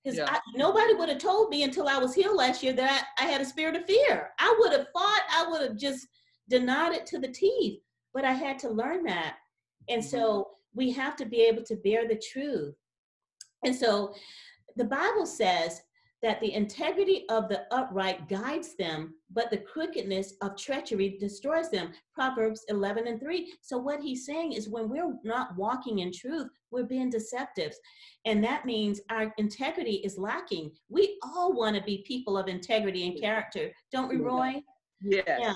because 0.06 0.20
yeah. 0.20 0.40
nobody 0.56 0.94
would 0.94 1.10
have 1.10 1.18
told 1.18 1.50
me 1.50 1.64
until 1.64 1.88
I 1.88 1.98
was 1.98 2.14
here 2.14 2.32
last 2.32 2.62
year 2.62 2.74
that 2.74 3.08
I, 3.18 3.24
I 3.24 3.28
had 3.28 3.42
a 3.42 3.46
spirit 3.46 3.76
of 3.76 3.86
fear. 3.86 4.30
I 4.38 4.56
would 4.60 4.72
have 4.72 4.88
thought 4.94 5.22
I 5.32 5.48
would 5.50 5.62
have 5.62 5.78
just 5.78 6.08
denied 6.48 6.94
it 6.94 7.08
to 7.08 7.20
the 7.20 7.30
teeth, 7.30 7.80
but 8.14 8.24
I 8.24 8.34
had 8.34 8.60
to 8.60 8.70
learn 8.70 9.04
that. 9.06 9.38
And 9.90 10.02
mm-hmm. 10.02 10.10
so 10.10 10.50
we 10.76 10.92
have 10.92 11.16
to 11.16 11.26
be 11.26 11.42
able 11.42 11.64
to 11.64 11.76
bear 11.78 12.08
the 12.08 12.22
truth. 12.32 12.76
And 13.64 13.76
so 13.76 14.14
the 14.76 14.86
Bible 14.86 15.26
says 15.26 15.82
that 16.26 16.42
the 16.42 16.54
integrity 16.54 17.24
of 17.30 17.48
the 17.50 17.72
upright 17.72 18.28
guides 18.28 18.76
them, 18.76 19.14
but 19.32 19.52
the 19.52 19.60
crookedness 19.60 20.34
of 20.42 20.58
treachery 20.58 21.18
destroys 21.20 21.70
them. 21.70 21.92
Proverbs 22.16 22.66
11 22.70 23.06
and 23.06 23.20
3. 23.20 23.54
So, 23.62 23.78
what 23.78 24.02
he's 24.02 24.26
saying 24.26 24.54
is 24.54 24.68
when 24.68 24.90
we're 24.90 25.14
not 25.24 25.56
walking 25.56 26.00
in 26.00 26.12
truth, 26.12 26.48
we're 26.72 26.86
being 26.86 27.12
deceptive. 27.12 27.76
And 28.26 28.44
that 28.44 28.66
means 28.66 29.02
our 29.12 29.36
integrity 29.38 29.98
is 29.98 30.18
lacking. 30.18 30.72
We 30.90 31.20
all 31.22 31.54
want 31.54 31.76
to 31.76 31.84
be 31.84 32.04
people 32.08 32.40
of 32.40 32.48
integrity 32.48 33.08
and 33.08 33.22
character, 33.22 33.72
don't 33.92 34.10
we, 34.10 34.16
Roy? 34.16 34.64
Yes. 35.04 35.26
Yeah. 35.28 35.54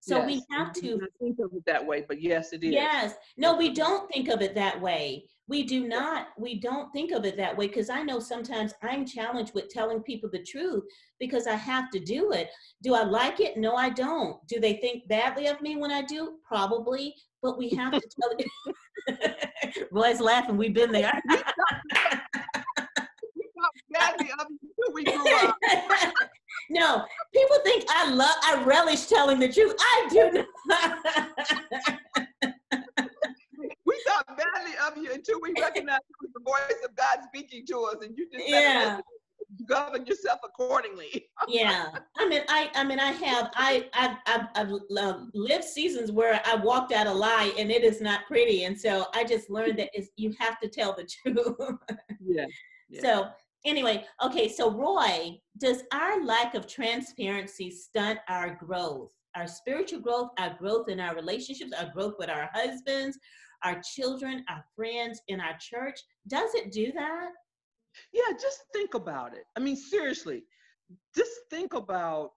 So 0.00 0.18
yes. 0.18 0.26
we 0.26 0.56
have 0.56 0.72
to 0.72 1.00
think 1.20 1.36
of 1.38 1.52
it 1.52 1.64
that 1.66 1.86
way, 1.86 2.06
but 2.08 2.22
yes, 2.22 2.54
it 2.54 2.64
is. 2.64 2.72
Yes. 2.72 3.12
No, 3.36 3.58
we 3.58 3.74
don't 3.74 4.10
think 4.10 4.28
of 4.28 4.40
it 4.40 4.54
that 4.54 4.80
way. 4.80 5.26
We 5.48 5.64
do 5.64 5.88
not, 5.88 6.28
we 6.38 6.60
don't 6.60 6.92
think 6.92 7.10
of 7.10 7.24
it 7.24 7.36
that 7.38 7.56
way 7.56 7.68
because 7.68 7.88
I 7.88 8.02
know 8.02 8.20
sometimes 8.20 8.74
I'm 8.82 9.06
challenged 9.06 9.54
with 9.54 9.70
telling 9.70 10.02
people 10.02 10.28
the 10.30 10.42
truth 10.42 10.84
because 11.18 11.46
I 11.46 11.54
have 11.54 11.90
to 11.92 11.98
do 11.98 12.32
it. 12.32 12.50
Do 12.82 12.94
I 12.94 13.02
like 13.02 13.40
it? 13.40 13.56
No, 13.56 13.74
I 13.74 13.88
don't. 13.88 14.46
Do 14.46 14.60
they 14.60 14.74
think 14.74 15.08
badly 15.08 15.46
of 15.46 15.62
me 15.62 15.76
when 15.76 15.90
I 15.90 16.02
do? 16.02 16.34
Probably, 16.46 17.14
but 17.42 17.56
we 17.56 17.70
have 17.70 17.92
to 17.92 18.00
tell 18.00 18.32
it. 19.08 19.88
Roy's 19.90 20.20
laughing. 20.20 20.58
We've 20.58 20.74
been 20.74 20.92
there. 20.92 21.18
badly 23.90 24.30
of 24.38 24.46
you 24.50 24.68
we 24.92 25.04
grew 25.04 25.36
up. 25.36 25.56
No, 26.70 27.02
people 27.32 27.56
think 27.64 27.86
I 27.88 28.10
love, 28.10 28.36
I 28.44 28.62
relish 28.62 29.06
telling 29.06 29.38
the 29.38 29.50
truth. 29.50 29.74
I 29.80 30.08
do 30.10 30.44
not. 30.66 30.98
We 33.98 34.10
thought 34.10 34.36
badly 34.36 34.72
of 34.86 35.02
you 35.02 35.12
until 35.12 35.40
we 35.40 35.52
recognized 35.60 36.02
it 36.08 36.16
was 36.20 36.30
the 36.34 36.40
voice 36.44 36.84
of 36.84 36.94
God 36.96 37.18
speaking 37.26 37.66
to 37.66 37.78
us, 37.84 37.96
and 38.02 38.16
you 38.16 38.28
just 38.30 38.48
yeah. 38.48 39.00
govern 39.66 40.06
yourself 40.06 40.40
accordingly. 40.44 41.28
yeah, 41.48 41.86
I 42.16 42.28
mean, 42.28 42.42
I, 42.48 42.70
I 42.74 42.84
mean, 42.84 43.00
I 43.00 43.12
have, 43.12 43.50
I, 43.54 43.88
I've, 43.94 44.16
I've, 44.26 44.46
I've 44.54 44.72
um, 44.98 45.30
lived 45.34 45.64
seasons 45.64 46.12
where 46.12 46.40
I 46.44 46.56
walked 46.56 46.92
out 46.92 47.06
a 47.06 47.12
lie, 47.12 47.52
and 47.58 47.70
it 47.70 47.84
is 47.84 48.00
not 48.00 48.26
pretty, 48.26 48.64
and 48.64 48.78
so 48.78 49.06
I 49.14 49.24
just 49.24 49.50
learned 49.50 49.78
that 49.78 49.90
you 50.16 50.34
have 50.38 50.58
to 50.60 50.68
tell 50.68 50.94
the 50.94 51.08
truth. 51.34 51.56
yeah. 52.20 52.46
yeah. 52.88 53.00
So 53.00 53.28
anyway, 53.64 54.04
okay, 54.24 54.48
so 54.48 54.70
Roy, 54.70 55.38
does 55.58 55.82
our 55.92 56.24
lack 56.24 56.54
of 56.54 56.66
transparency 56.66 57.70
stunt 57.70 58.18
our 58.28 58.54
growth? 58.54 59.12
Our 59.36 59.46
spiritual 59.46 60.00
growth, 60.00 60.30
our 60.38 60.56
growth 60.58 60.88
in 60.88 60.98
our 60.98 61.14
relationships, 61.14 61.72
our 61.78 61.92
growth 61.92 62.14
with 62.18 62.28
our 62.28 62.50
husbands, 62.52 63.18
our 63.64 63.80
children, 63.82 64.44
our 64.48 64.64
friends, 64.76 65.20
in 65.28 65.40
our 65.40 65.56
church? 65.60 65.98
Does 66.28 66.54
it 66.54 66.72
do 66.72 66.92
that? 66.92 67.30
Yeah, 68.12 68.32
just 68.40 68.60
think 68.72 68.94
about 68.94 69.34
it. 69.34 69.44
I 69.56 69.60
mean, 69.60 69.76
seriously, 69.76 70.44
just 71.16 71.32
think 71.50 71.74
about 71.74 72.30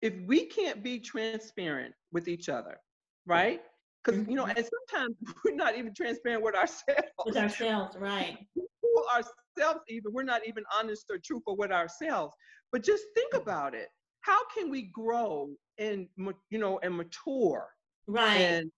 if 0.00 0.14
we 0.26 0.46
can't 0.46 0.82
be 0.82 0.98
transparent 0.98 1.94
with 2.12 2.28
each 2.28 2.48
other, 2.48 2.78
right? 3.26 3.60
Because, 4.04 4.20
mm-hmm. 4.20 4.30
you 4.30 4.36
know, 4.36 4.44
mm-hmm. 4.44 4.58
and 4.58 4.68
sometimes 4.90 5.16
we're 5.44 5.54
not 5.54 5.76
even 5.76 5.94
transparent 5.94 6.42
with 6.42 6.54
ourselves. 6.54 7.08
With 7.24 7.36
ourselves, 7.36 7.96
right 7.98 8.38
ourselves 9.14 9.80
even 9.88 10.12
we're 10.12 10.22
not 10.22 10.42
even 10.46 10.64
honest 10.76 11.06
or 11.10 11.18
truthful 11.18 11.56
with 11.56 11.70
ourselves 11.70 12.34
but 12.70 12.82
just 12.82 13.04
think 13.14 13.34
about 13.34 13.74
it 13.74 13.88
how 14.20 14.38
can 14.54 14.70
we 14.70 14.90
grow 14.92 15.50
and 15.78 16.06
you 16.50 16.58
know 16.58 16.78
and 16.82 16.96
mature 16.96 17.68
right 18.06 18.40
and 18.40 18.70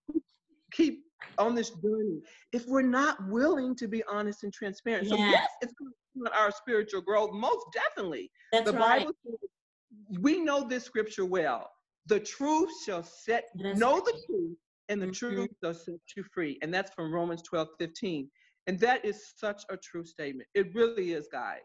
keep 0.71 1.03
on 1.37 1.55
this 1.55 1.69
journey 1.69 2.21
if 2.51 2.65
we're 2.67 2.81
not 2.81 3.17
willing 3.29 3.75
to 3.75 3.87
be 3.87 4.03
honest 4.09 4.43
and 4.43 4.53
transparent 4.53 5.07
so 5.07 5.15
yes 5.15 5.47
it's 5.61 5.73
going 5.73 5.91
to 6.25 6.37
our 6.37 6.51
spiritual 6.51 7.01
growth 7.01 7.31
most 7.33 7.65
definitely 7.73 8.31
That's 8.51 8.71
the 8.71 8.77
right. 8.77 8.99
bible 8.99 9.13
says, 9.25 10.19
we 10.19 10.39
know 10.39 10.67
this 10.67 10.83
scripture 10.83 11.25
well 11.25 11.69
the 12.07 12.19
truth 12.19 12.69
shall 12.85 13.03
set 13.03 13.45
That's 13.55 13.79
know 13.79 13.99
the 13.99 14.19
truth 14.27 14.57
and 14.89 15.01
the 15.01 15.07
mm-hmm. 15.07 15.35
truth 15.35 15.49
shall 15.63 15.73
set 15.73 15.95
you 16.15 16.23
free 16.33 16.57
and 16.61 16.73
that's 16.73 16.93
from 16.93 17.13
romans 17.13 17.41
12 17.41 17.67
15 17.79 18.29
and 18.67 18.79
that 18.79 19.05
is 19.05 19.33
such 19.37 19.63
a 19.69 19.77
true 19.77 20.05
statement. 20.05 20.49
It 20.53 20.73
really 20.73 21.13
is, 21.13 21.27
guys. 21.31 21.61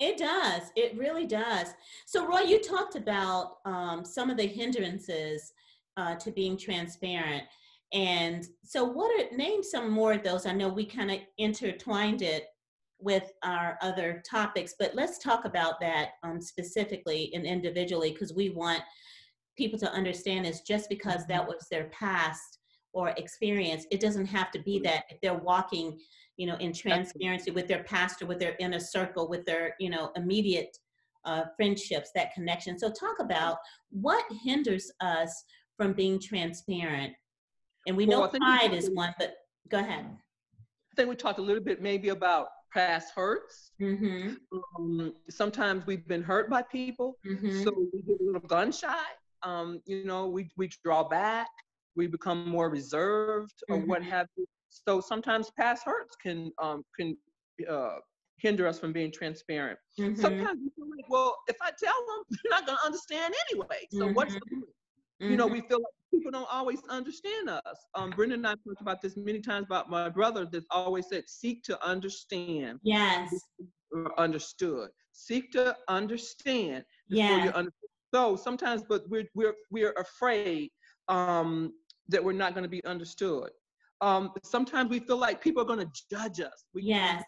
It 0.00 0.16
does. 0.16 0.62
It 0.76 0.96
really 0.96 1.26
does. 1.26 1.68
So, 2.06 2.26
Roy, 2.26 2.40
you 2.40 2.60
talked 2.60 2.96
about 2.96 3.58
um, 3.64 4.04
some 4.04 4.30
of 4.30 4.36
the 4.36 4.46
hindrances 4.46 5.52
uh, 5.96 6.16
to 6.16 6.30
being 6.30 6.56
transparent. 6.56 7.44
And 7.94 8.46
so, 8.64 8.84
what 8.84 9.10
are 9.18 9.36
name 9.36 9.62
some 9.62 9.90
more 9.90 10.12
of 10.12 10.22
those? 10.22 10.46
I 10.46 10.52
know 10.52 10.68
we 10.68 10.84
kind 10.84 11.10
of 11.10 11.18
intertwined 11.38 12.22
it 12.22 12.46
with 12.98 13.32
our 13.42 13.78
other 13.82 14.22
topics, 14.28 14.74
but 14.78 14.94
let's 14.94 15.18
talk 15.18 15.44
about 15.44 15.80
that 15.80 16.10
um, 16.22 16.40
specifically 16.40 17.30
and 17.34 17.46
individually 17.46 18.12
because 18.12 18.34
we 18.34 18.50
want 18.50 18.82
people 19.56 19.78
to 19.78 19.92
understand 19.92 20.46
is 20.46 20.62
just 20.62 20.88
because 20.88 21.26
that 21.26 21.42
mm-hmm. 21.42 21.52
was 21.52 21.66
their 21.70 21.84
past 21.84 22.58
or 22.92 23.10
experience, 23.10 23.86
it 23.90 24.00
doesn't 24.00 24.26
have 24.26 24.50
to 24.52 24.60
be 24.60 24.78
that 24.80 25.04
if 25.08 25.20
they're 25.20 25.34
walking 25.34 25.98
you 26.36 26.46
know, 26.46 26.56
in 26.56 26.72
transparency 26.72 27.50
with 27.50 27.68
their 27.68 27.84
pastor, 27.84 28.26
with 28.26 28.40
their 28.40 28.56
inner 28.58 28.80
circle, 28.80 29.28
with 29.28 29.44
their, 29.46 29.74
you 29.78 29.90
know, 29.90 30.10
immediate 30.16 30.76
uh, 31.24 31.44
friendships, 31.56 32.10
that 32.14 32.34
connection. 32.34 32.78
So 32.78 32.90
talk 32.90 33.18
about 33.20 33.58
what 33.90 34.24
hinders 34.42 34.90
us 35.00 35.44
from 35.76 35.92
being 35.92 36.20
transparent. 36.20 37.12
And 37.86 37.96
we 37.96 38.06
know 38.06 38.20
well, 38.20 38.30
pride 38.30 38.72
is 38.72 38.90
one, 38.90 39.14
but 39.18 39.34
go 39.68 39.78
ahead. 39.78 40.06
I 40.06 40.94
think 40.96 41.08
we 41.08 41.16
talked 41.16 41.38
a 41.38 41.42
little 41.42 41.62
bit 41.62 41.82
maybe 41.82 42.10
about 42.10 42.48
past 42.72 43.12
hurts. 43.14 43.72
Mm-hmm. 43.80 44.34
Um, 44.78 45.14
sometimes 45.30 45.86
we've 45.86 46.06
been 46.06 46.22
hurt 46.22 46.50
by 46.50 46.62
people, 46.62 47.18
mm-hmm. 47.26 47.62
so 47.62 47.72
we 47.92 48.02
get 48.02 48.20
a 48.20 48.24
little 48.24 48.40
gun 48.40 48.72
shy. 48.72 49.04
Um, 49.42 49.80
you 49.86 50.04
know, 50.04 50.26
we, 50.26 50.50
we 50.56 50.70
draw 50.82 51.06
back, 51.06 51.48
we 51.96 52.06
become 52.06 52.48
more 52.48 52.70
reserved, 52.70 53.54
or 53.68 53.78
mm-hmm. 53.78 53.88
what 53.88 54.02
have 54.02 54.26
you. 54.36 54.46
So 54.70 55.00
sometimes 55.00 55.50
past 55.58 55.84
hurts 55.84 56.16
can 56.20 56.50
um, 56.60 56.84
can 56.98 57.16
uh, 57.70 57.96
hinder 58.38 58.66
us 58.66 58.78
from 58.78 58.92
being 58.92 59.12
transparent. 59.12 59.78
Mm-hmm. 59.98 60.20
Sometimes 60.20 60.60
we 60.62 60.70
feel 60.74 60.90
like, 60.90 61.08
well, 61.08 61.36
if 61.48 61.56
I 61.62 61.70
tell 61.78 61.94
them, 62.06 62.24
they're 62.30 62.50
not 62.50 62.66
going 62.66 62.78
to 62.78 62.86
understand 62.86 63.34
anyway. 63.50 63.86
So 63.90 64.00
mm-hmm. 64.00 64.14
what's 64.14 64.34
the 64.34 64.40
point? 64.40 64.64
Mm-hmm. 65.22 65.30
You 65.30 65.36
know, 65.36 65.46
we 65.46 65.60
feel 65.60 65.78
like 65.78 65.94
people 66.12 66.30
don't 66.30 66.48
always 66.50 66.80
understand 66.88 67.48
us. 67.48 67.60
Um, 67.94 68.10
Brenda 68.10 68.34
and 68.34 68.46
I 68.46 68.54
talked 68.66 68.80
about 68.80 69.00
this 69.02 69.16
many 69.16 69.40
times 69.40 69.66
about 69.66 69.90
my 69.90 70.08
brother 70.08 70.46
that 70.52 70.64
always 70.70 71.08
said, 71.08 71.24
seek 71.28 71.62
to 71.64 71.86
understand. 71.86 72.80
Yes. 72.82 73.32
Or 73.92 74.18
understood. 74.18 74.88
Seek 75.12 75.52
to 75.52 75.76
understand 75.88 76.84
before 77.08 77.24
yes. 77.24 77.44
you 77.44 77.50
understand. 77.50 77.72
So 78.12 78.36
sometimes, 78.36 78.82
but 78.88 79.08
we're 79.08 79.26
we're 79.34 79.54
we're 79.70 79.92
afraid 79.92 80.70
um, 81.08 81.72
that 82.08 82.22
we're 82.22 82.32
not 82.32 82.54
going 82.54 82.64
to 82.64 82.68
be 82.68 82.84
understood 82.84 83.50
um, 84.00 84.32
sometimes 84.42 84.90
we 84.90 85.00
feel 85.00 85.16
like 85.16 85.42
people 85.42 85.62
are 85.62 85.66
going 85.66 85.78
to 85.78 85.90
judge 86.10 86.40
us. 86.40 86.64
We 86.74 86.82
yes. 86.82 87.24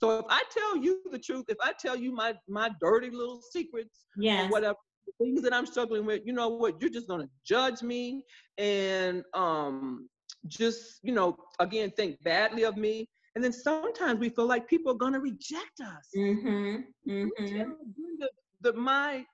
So 0.00 0.18
if 0.18 0.24
I 0.28 0.42
tell 0.50 0.76
you 0.76 1.00
the 1.10 1.18
truth, 1.18 1.46
if 1.48 1.56
I 1.62 1.72
tell 1.78 1.96
you 1.96 2.12
my 2.12 2.34
my 2.48 2.70
dirty 2.80 3.10
little 3.10 3.40
secrets, 3.52 4.06
yes. 4.16 4.50
whatever 4.50 4.76
things 5.18 5.42
that 5.42 5.52
I'm 5.52 5.66
struggling 5.66 6.04
with, 6.04 6.22
you 6.24 6.32
know 6.32 6.48
what? 6.48 6.80
You're 6.80 6.90
just 6.90 7.08
to 7.22 7.28
judge 7.44 7.82
me 7.82 8.24
and 8.56 9.22
um, 9.34 10.08
just 10.46 11.00
you 11.02 11.12
know 11.12 11.36
again 11.58 11.90
think 11.96 12.22
badly 12.22 12.64
of 12.64 12.76
me. 12.76 13.08
And 13.34 13.44
then 13.44 13.52
sometimes 13.52 14.18
we 14.18 14.30
feel 14.30 14.46
like 14.46 14.68
people 14.68 14.92
are 14.92 14.96
to 15.12 15.20
reject 15.20 15.80
us. 15.80 16.08
Mm-hmm. 16.16 16.76
Mm-hmm. 17.08 17.70
The, 18.18 18.28
the, 18.62 18.72
my 18.72 19.24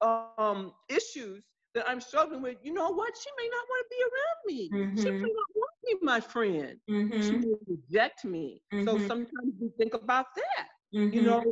um, 0.00 0.72
issues 0.88 1.42
that 1.74 1.84
I'm 1.86 2.00
struggling 2.00 2.40
with, 2.40 2.56
you 2.62 2.72
know 2.72 2.90
what? 2.90 3.12
She 3.16 3.28
may 3.36 3.48
not 3.50 3.64
want 3.68 3.84
to 3.84 3.96
be 3.96 4.02
around 4.02 4.38
me. 4.46 4.70
Mm-hmm. 4.72 5.02
She 5.02 5.10
may 5.10 5.18
not 5.18 5.48
want 5.54 5.70
be 5.84 5.96
my 6.02 6.20
friend. 6.20 6.76
Mm-hmm. 6.90 7.22
She 7.22 7.32
may 7.32 7.54
reject 7.66 8.24
me. 8.24 8.62
Mm-hmm. 8.72 8.86
So 8.86 8.98
sometimes 9.06 9.52
we 9.60 9.70
think 9.78 9.94
about 9.94 10.26
that. 10.36 10.66
You 10.90 11.10
mm-hmm. 11.10 11.26
know, 11.26 11.44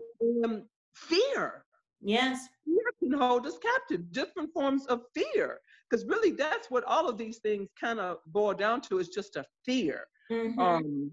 um, 0.44 0.64
fear. 0.94 1.64
Yes. 2.00 2.49
Fear 2.64 3.11
can 3.11 3.19
hold 3.19 3.47
us 3.47 3.59
captive. 3.59 4.12
Different 4.12 4.52
forms 4.52 4.87
of 4.87 5.02
fear. 5.14 5.59
Because 5.88 6.05
really, 6.07 6.33
that's 6.33 6.71
what 6.71 6.85
all 6.85 7.09
of 7.09 7.17
these 7.17 7.38
things 7.38 7.69
kind 7.81 7.99
of 7.99 8.19
boil 8.26 8.55
down 8.55 8.81
to 8.83 8.99
is 8.99 9.09
just 9.09 9.37
a 9.37 9.45
fear. 9.64 10.05
Mm-hmm. 10.31 10.61
Um, 10.61 11.11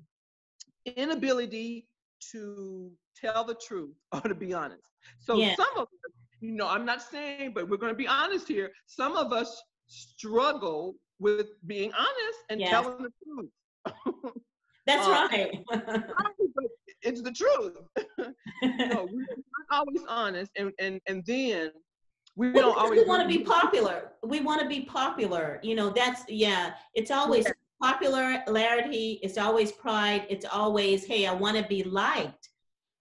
inability 0.98 1.88
to 2.32 2.92
tell 3.16 3.44
the 3.44 3.56
truth 3.56 3.96
or 4.14 4.22
to 4.22 4.36
be 4.36 4.54
honest. 4.54 4.92
So 5.20 5.38
yes. 5.38 5.58
some 5.58 5.78
of 5.78 5.84
us 5.84 6.12
you 6.42 6.52
know, 6.52 6.68
I'm 6.68 6.86
not 6.86 7.02
saying, 7.02 7.54
but 7.54 7.68
we're 7.68 7.78
going 7.78 7.92
to 7.92 7.98
be 7.98 8.08
honest 8.08 8.48
here. 8.48 8.72
Some 8.86 9.16
of 9.16 9.34
us 9.34 9.64
struggle 9.88 10.96
with 11.20 11.48
being 11.66 11.92
honest 11.94 12.40
and 12.50 12.60
yes. 12.60 12.70
telling 12.70 12.98
the 13.04 13.10
truth. 13.24 13.50
That's 14.86 15.08
uh, 15.08 15.28
right. 15.32 15.64
it's 17.06 17.22
the 17.22 17.32
truth. 17.32 17.78
know, 18.18 19.08
we're 19.12 19.28
not 19.28 19.70
always 19.72 20.02
honest, 20.08 20.52
and 20.58 20.72
and 20.80 21.00
and 21.08 21.24
then 21.26 21.72
we 22.36 22.52
well, 22.52 22.72
don't 22.72 22.78
always. 22.78 23.02
We 23.02 23.06
want 23.06 23.22
to 23.22 23.28
be 23.28 23.44
popular. 23.44 24.12
We 24.24 24.42
want 24.42 24.62
to 24.62 24.68
be 24.68 24.82
popular. 24.82 25.60
You 25.64 25.76
know, 25.76 25.90
that's 25.90 26.24
yeah. 26.28 26.74
It's 26.94 27.12
always 27.12 27.46
yeah. 27.46 27.54
popularity. 27.82 29.20
It's 29.24 29.38
always 29.38 29.72
pride. 29.72 30.26
It's 30.30 30.46
always 30.46 31.06
hey, 31.06 31.26
I 31.26 31.34
want 31.34 31.58
to 31.58 31.64
be 31.64 31.84
liked. 31.84 32.50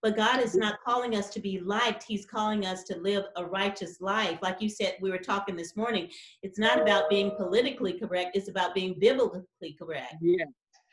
But 0.03 0.17
God 0.17 0.43
is 0.43 0.55
not 0.55 0.81
calling 0.85 1.17
us 1.17 1.31
to 1.31 1.41
be 1.41 1.61
liked. 1.61 2.05
He's 2.07 2.27
calling 2.27 2.67
us 2.67 2.85
to 2.85 2.97
live 2.99 3.25
a 3.37 3.45
righteous 3.47 4.03
life. 4.03 4.39
Like 4.43 4.61
you 4.61 4.69
said, 4.69 4.97
we 5.01 5.11
were 5.11 5.17
talking 5.17 5.57
this 5.57 5.77
morning. 5.77 6.11
It's 6.43 6.59
not 6.59 6.79
about 6.79 7.09
being 7.09 7.31
politically 7.39 7.95
correct. 7.99 8.37
It's 8.37 8.51
about 8.51 8.75
being 8.75 8.97
biblically 9.01 9.75
correct. 9.79 10.17
Yeah. 10.21 10.45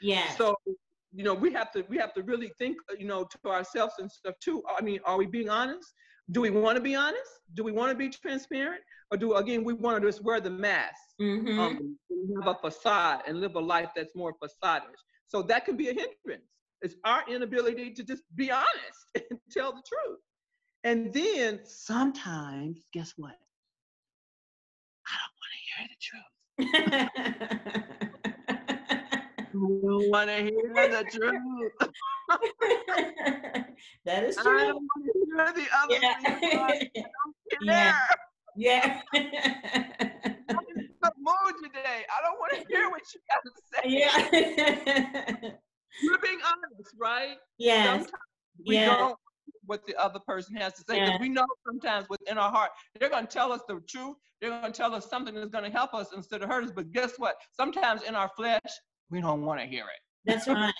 Yeah. 0.01 0.29
So, 0.37 0.55
you 1.13 1.23
know, 1.23 1.33
we 1.33 1.51
have 1.53 1.71
to 1.73 1.83
we 1.89 1.97
have 1.97 2.13
to 2.13 2.23
really 2.23 2.51
think, 2.57 2.77
you 2.97 3.05
know, 3.05 3.25
to 3.25 3.49
ourselves 3.49 3.95
and 3.99 4.09
stuff 4.11 4.35
too. 4.39 4.63
I 4.77 4.81
mean, 4.81 4.99
are 5.05 5.17
we 5.17 5.25
being 5.25 5.49
honest? 5.49 5.93
Do 6.31 6.41
we 6.41 6.49
want 6.49 6.75
to 6.77 6.81
be 6.81 6.95
honest? 6.95 7.31
Do 7.55 7.63
we 7.63 7.71
want 7.71 7.91
to 7.91 7.95
be 7.95 8.09
transparent? 8.09 8.81
Or 9.11 9.17
do 9.17 9.35
again 9.35 9.63
we 9.63 9.73
want 9.73 10.01
to 10.01 10.07
just 10.07 10.23
wear 10.23 10.39
the 10.39 10.49
mask, 10.49 10.95
Mhm. 11.19 11.59
um, 11.59 11.97
have 12.43 12.55
a 12.55 12.59
facade 12.59 13.23
and 13.27 13.41
live 13.41 13.55
a 13.55 13.59
life 13.59 13.89
that's 13.95 14.15
more 14.15 14.33
facadish? 14.41 14.99
So 15.27 15.41
that 15.43 15.65
can 15.65 15.75
be 15.75 15.89
a 15.89 15.93
hindrance. 15.93 16.47
It's 16.81 16.95
our 17.03 17.23
inability 17.27 17.91
to 17.93 18.03
just 18.03 18.23
be 18.35 18.49
honest 18.51 18.99
and 19.15 19.39
tell 19.51 19.73
the 19.73 19.83
truth. 19.87 20.19
And 20.83 21.13
then 21.13 21.59
sometimes, 21.65 22.79
guess 22.93 23.13
what? 23.17 23.37
I 25.07 25.17
don't 25.21 25.35
want 25.41 25.51
to 25.57 25.61
hear 25.75 25.87
the 25.89 25.97
truth. 26.07 28.10
Don't 29.53 30.09
want 30.09 30.29
to 30.29 30.37
hear 30.37 30.73
the 30.89 31.03
truth. 31.11 31.71
that 34.05 34.23
is 34.23 34.35
true. 34.37 34.59
I 34.59 34.65
don't 34.67 34.83
want 34.83 35.05
to 35.05 35.11
hear 35.13 35.53
the 35.53 35.67
other 35.77 35.99
thing. 35.99 36.89
Yeah. 36.93 37.03
don't 37.23 37.35
Yeah. 37.61 37.95
yeah. 38.55 39.01
I'm 39.13 39.21
in 40.75 40.89
a 41.03 41.11
mood 41.17 41.55
today. 41.63 42.05
I 42.09 42.21
don't 42.23 42.39
want 42.39 42.53
to 42.53 42.63
hear 42.69 42.89
what 42.89 43.01
you 43.13 43.19
got 43.29 43.41
to 43.43 43.51
say. 43.73 43.81
yeah. 43.85 45.51
You're 46.01 46.19
being 46.19 46.39
honest, 46.45 46.93
right? 46.99 47.35
yes. 47.57 47.85
Sometimes 47.85 48.11
we 48.65 48.75
Yeah. 48.75 48.85
don't 48.97 49.17
what 49.65 49.85
the 49.85 49.95
other 49.95 50.19
person 50.25 50.55
has 50.55 50.73
to 50.73 50.79
say 50.87 50.95
because 50.95 51.09
Yeah. 51.11 51.17
we 51.21 51.29
know 51.29 51.45
sometimes 51.65 52.07
within 52.09 52.37
our 52.37 52.49
heart 52.51 52.71
they're 52.99 53.09
going 53.09 53.27
to 53.27 53.31
tell 53.31 53.51
us 53.51 53.61
the 53.67 53.79
truth. 53.87 54.15
They're 54.39 54.49
going 54.49 54.71
to 54.71 54.77
tell 54.77 54.95
us 54.95 55.07
something 55.09 55.35
that's 55.35 55.49
going 55.51 55.65
to 55.65 55.69
help 55.69 55.93
us 55.93 56.07
instead 56.15 56.41
of 56.41 56.49
hurt 56.49 56.63
us. 56.63 56.71
But 56.71 56.91
guess 56.91 57.13
what? 57.17 57.35
Sometimes 57.51 58.01
in 58.03 58.15
our 58.15 58.29
flesh 58.35 58.59
we 59.11 59.21
don't 59.21 59.41
want 59.41 59.59
to 59.59 59.65
hear 59.65 59.83
it. 59.83 60.01
That's 60.25 60.47
right. 60.47 60.73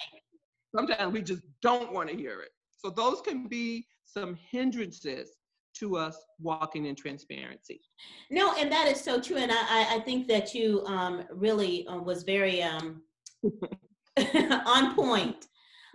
Sometimes 0.76 1.14
we 1.14 1.22
just 1.22 1.44
don't 1.62 1.94
want 1.94 2.10
to 2.10 2.16
hear 2.16 2.42
it. 2.42 2.50
So 2.78 2.90
those 2.90 3.22
can 3.22 3.48
be 3.48 3.86
some 4.06 4.38
hindrances 4.50 5.30
to 5.74 5.96
us 5.96 6.18
walking 6.40 6.86
in 6.86 6.96
transparency. 6.96 7.82
No, 8.30 8.54
and 8.58 8.72
that 8.72 8.88
is 8.88 9.00
so 9.00 9.22
true. 9.22 9.38
And 9.38 9.52
I, 9.52 9.96
I, 9.96 10.00
think 10.00 10.28
that 10.28 10.54
you 10.54 10.84
um, 10.86 11.24
really 11.32 11.88
uh, 11.88 11.98
was 11.98 12.24
very 12.24 12.62
um, 12.62 13.02
on 14.66 14.96
point, 14.96 15.48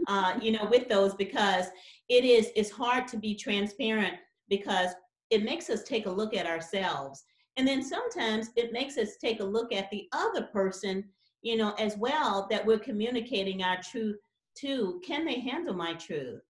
uh, 0.08 0.38
you 0.40 0.52
know, 0.52 0.66
with 0.70 0.88
those 0.88 1.14
because 1.14 1.66
it 2.08 2.24
is 2.24 2.50
it's 2.56 2.70
hard 2.70 3.06
to 3.08 3.18
be 3.18 3.34
transparent 3.34 4.14
because 4.48 4.92
it 5.30 5.44
makes 5.44 5.68
us 5.68 5.82
take 5.82 6.06
a 6.06 6.10
look 6.10 6.34
at 6.34 6.46
ourselves, 6.46 7.24
and 7.56 7.66
then 7.66 7.82
sometimes 7.82 8.50
it 8.56 8.72
makes 8.72 8.96
us 8.96 9.16
take 9.20 9.40
a 9.40 9.44
look 9.44 9.72
at 9.72 9.90
the 9.90 10.08
other 10.12 10.44
person, 10.44 11.04
you 11.46 11.56
know, 11.56 11.74
as 11.78 11.96
well 11.96 12.46
that 12.50 12.64
we're 12.66 12.78
communicating 12.78 13.62
our 13.62 13.78
truth 13.82 14.18
to. 14.56 15.00
Can 15.06 15.24
they 15.24 15.40
handle 15.40 15.74
my 15.74 15.94
truth? 15.94 16.42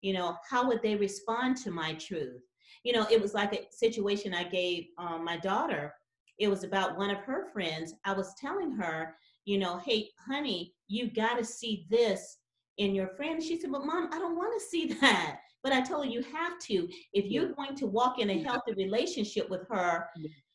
You 0.00 0.14
know, 0.14 0.36
how 0.48 0.66
would 0.66 0.82
they 0.82 0.96
respond 0.96 1.56
to 1.58 1.70
my 1.70 1.94
truth? 1.94 2.42
you 2.82 2.92
know, 2.92 3.06
it 3.10 3.20
was 3.20 3.34
like 3.34 3.52
a 3.52 3.66
situation 3.70 4.34
I 4.34 4.44
gave 4.44 4.86
um, 4.98 5.24
my 5.24 5.36
daughter. 5.36 5.94
It 6.38 6.48
was 6.48 6.64
about 6.64 6.96
one 6.96 7.10
of 7.10 7.18
her 7.18 7.48
friends. 7.52 7.94
I 8.04 8.12
was 8.12 8.34
telling 8.40 8.72
her, 8.72 9.16
you 9.44 9.58
know, 9.58 9.78
hey, 9.78 10.08
honey, 10.26 10.74
you 10.88 11.10
got 11.10 11.38
to 11.38 11.44
see 11.44 11.86
this 11.90 12.38
in 12.78 12.94
your 12.94 13.08
friend. 13.08 13.42
She 13.42 13.60
said, 13.60 13.72
but 13.72 13.84
mom, 13.84 14.08
I 14.12 14.18
don't 14.18 14.36
want 14.36 14.58
to 14.58 14.66
see 14.66 14.86
that. 15.00 15.40
But 15.62 15.72
I 15.72 15.82
told 15.82 16.06
her 16.06 16.10
you 16.10 16.22
have 16.22 16.58
to. 16.68 16.88
If 17.12 17.26
you're 17.26 17.52
going 17.52 17.76
to 17.76 17.86
walk 17.86 18.18
in 18.18 18.30
a 18.30 18.42
healthy 18.42 18.72
relationship 18.76 19.50
with 19.50 19.68
her. 19.68 20.06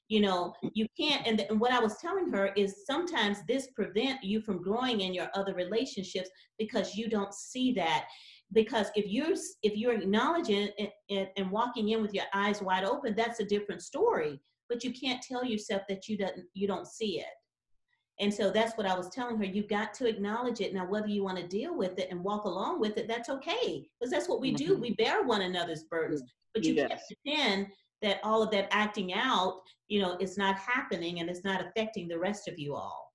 You 0.07 0.21
know, 0.21 0.53
you 0.73 0.87
can't. 0.99 1.25
And, 1.25 1.37
th- 1.37 1.49
and 1.49 1.59
what 1.59 1.71
I 1.71 1.79
was 1.79 1.97
telling 1.97 2.31
her 2.31 2.47
is 2.55 2.85
sometimes 2.85 3.39
this 3.47 3.67
prevent 3.75 4.23
you 4.23 4.39
from 4.41 4.61
growing 4.61 5.01
in 5.01 5.13
your 5.13 5.29
other 5.33 5.53
relationships 5.55 6.29
because 6.59 6.95
you 6.95 7.09
don't 7.09 7.33
see 7.33 7.73
that 7.73 8.05
because 8.53 8.87
if 8.95 9.05
you're 9.07 9.33
if 9.63 9.75
you're 9.75 9.93
acknowledging 9.93 10.69
it 10.77 10.91
and, 11.09 11.27
and 11.37 11.49
walking 11.49 11.89
in 11.89 12.01
with 12.01 12.13
your 12.13 12.25
eyes 12.33 12.61
wide 12.61 12.83
open 12.83 13.15
that's 13.15 13.39
a 13.39 13.45
different 13.45 13.81
story 13.81 14.39
but 14.69 14.83
you 14.83 14.93
can't 14.93 15.19
tell 15.23 15.43
yourself 15.43 15.81
that 15.89 16.07
you 16.07 16.15
don't 16.15 16.35
you 16.53 16.67
don't 16.67 16.85
see 16.85 17.19
it 17.19 17.33
and 18.19 18.31
so 18.31 18.51
that's 18.51 18.77
what 18.77 18.85
i 18.85 18.95
was 18.95 19.09
telling 19.09 19.35
her 19.35 19.43
you've 19.43 19.67
got 19.67 19.95
to 19.95 20.07
acknowledge 20.07 20.61
it 20.61 20.75
now 20.75 20.85
whether 20.87 21.07
you 21.07 21.23
want 21.23 21.39
to 21.39 21.47
deal 21.47 21.75
with 21.75 21.97
it 21.97 22.07
and 22.11 22.23
walk 22.23 22.43
along 22.45 22.79
with 22.79 22.97
it 22.99 23.07
that's 23.07 23.29
okay 23.29 23.83
because 23.99 24.11
that's 24.11 24.29
what 24.29 24.39
we 24.39 24.51
do 24.51 24.77
Mhm. 24.77 24.81
we 24.81 24.93
bear 24.93 25.23
one 25.23 25.41
another's 25.41 25.85
burdens 25.85 26.21
but 26.53 26.63
you 26.63 26.75
can't 26.75 26.91
Yes. 26.91 27.11
pretend 27.23 27.67
that 28.01 28.19
all 28.23 28.43
of 28.43 28.51
that 28.51 28.67
acting 28.71 29.13
out 29.13 29.61
you 29.87 30.01
know 30.01 30.17
is 30.19 30.37
not 30.37 30.57
happening 30.57 31.19
and 31.19 31.29
it's 31.29 31.43
not 31.43 31.65
affecting 31.65 32.07
the 32.07 32.17
rest 32.17 32.47
of 32.47 32.59
you 32.59 32.75
all 32.75 33.13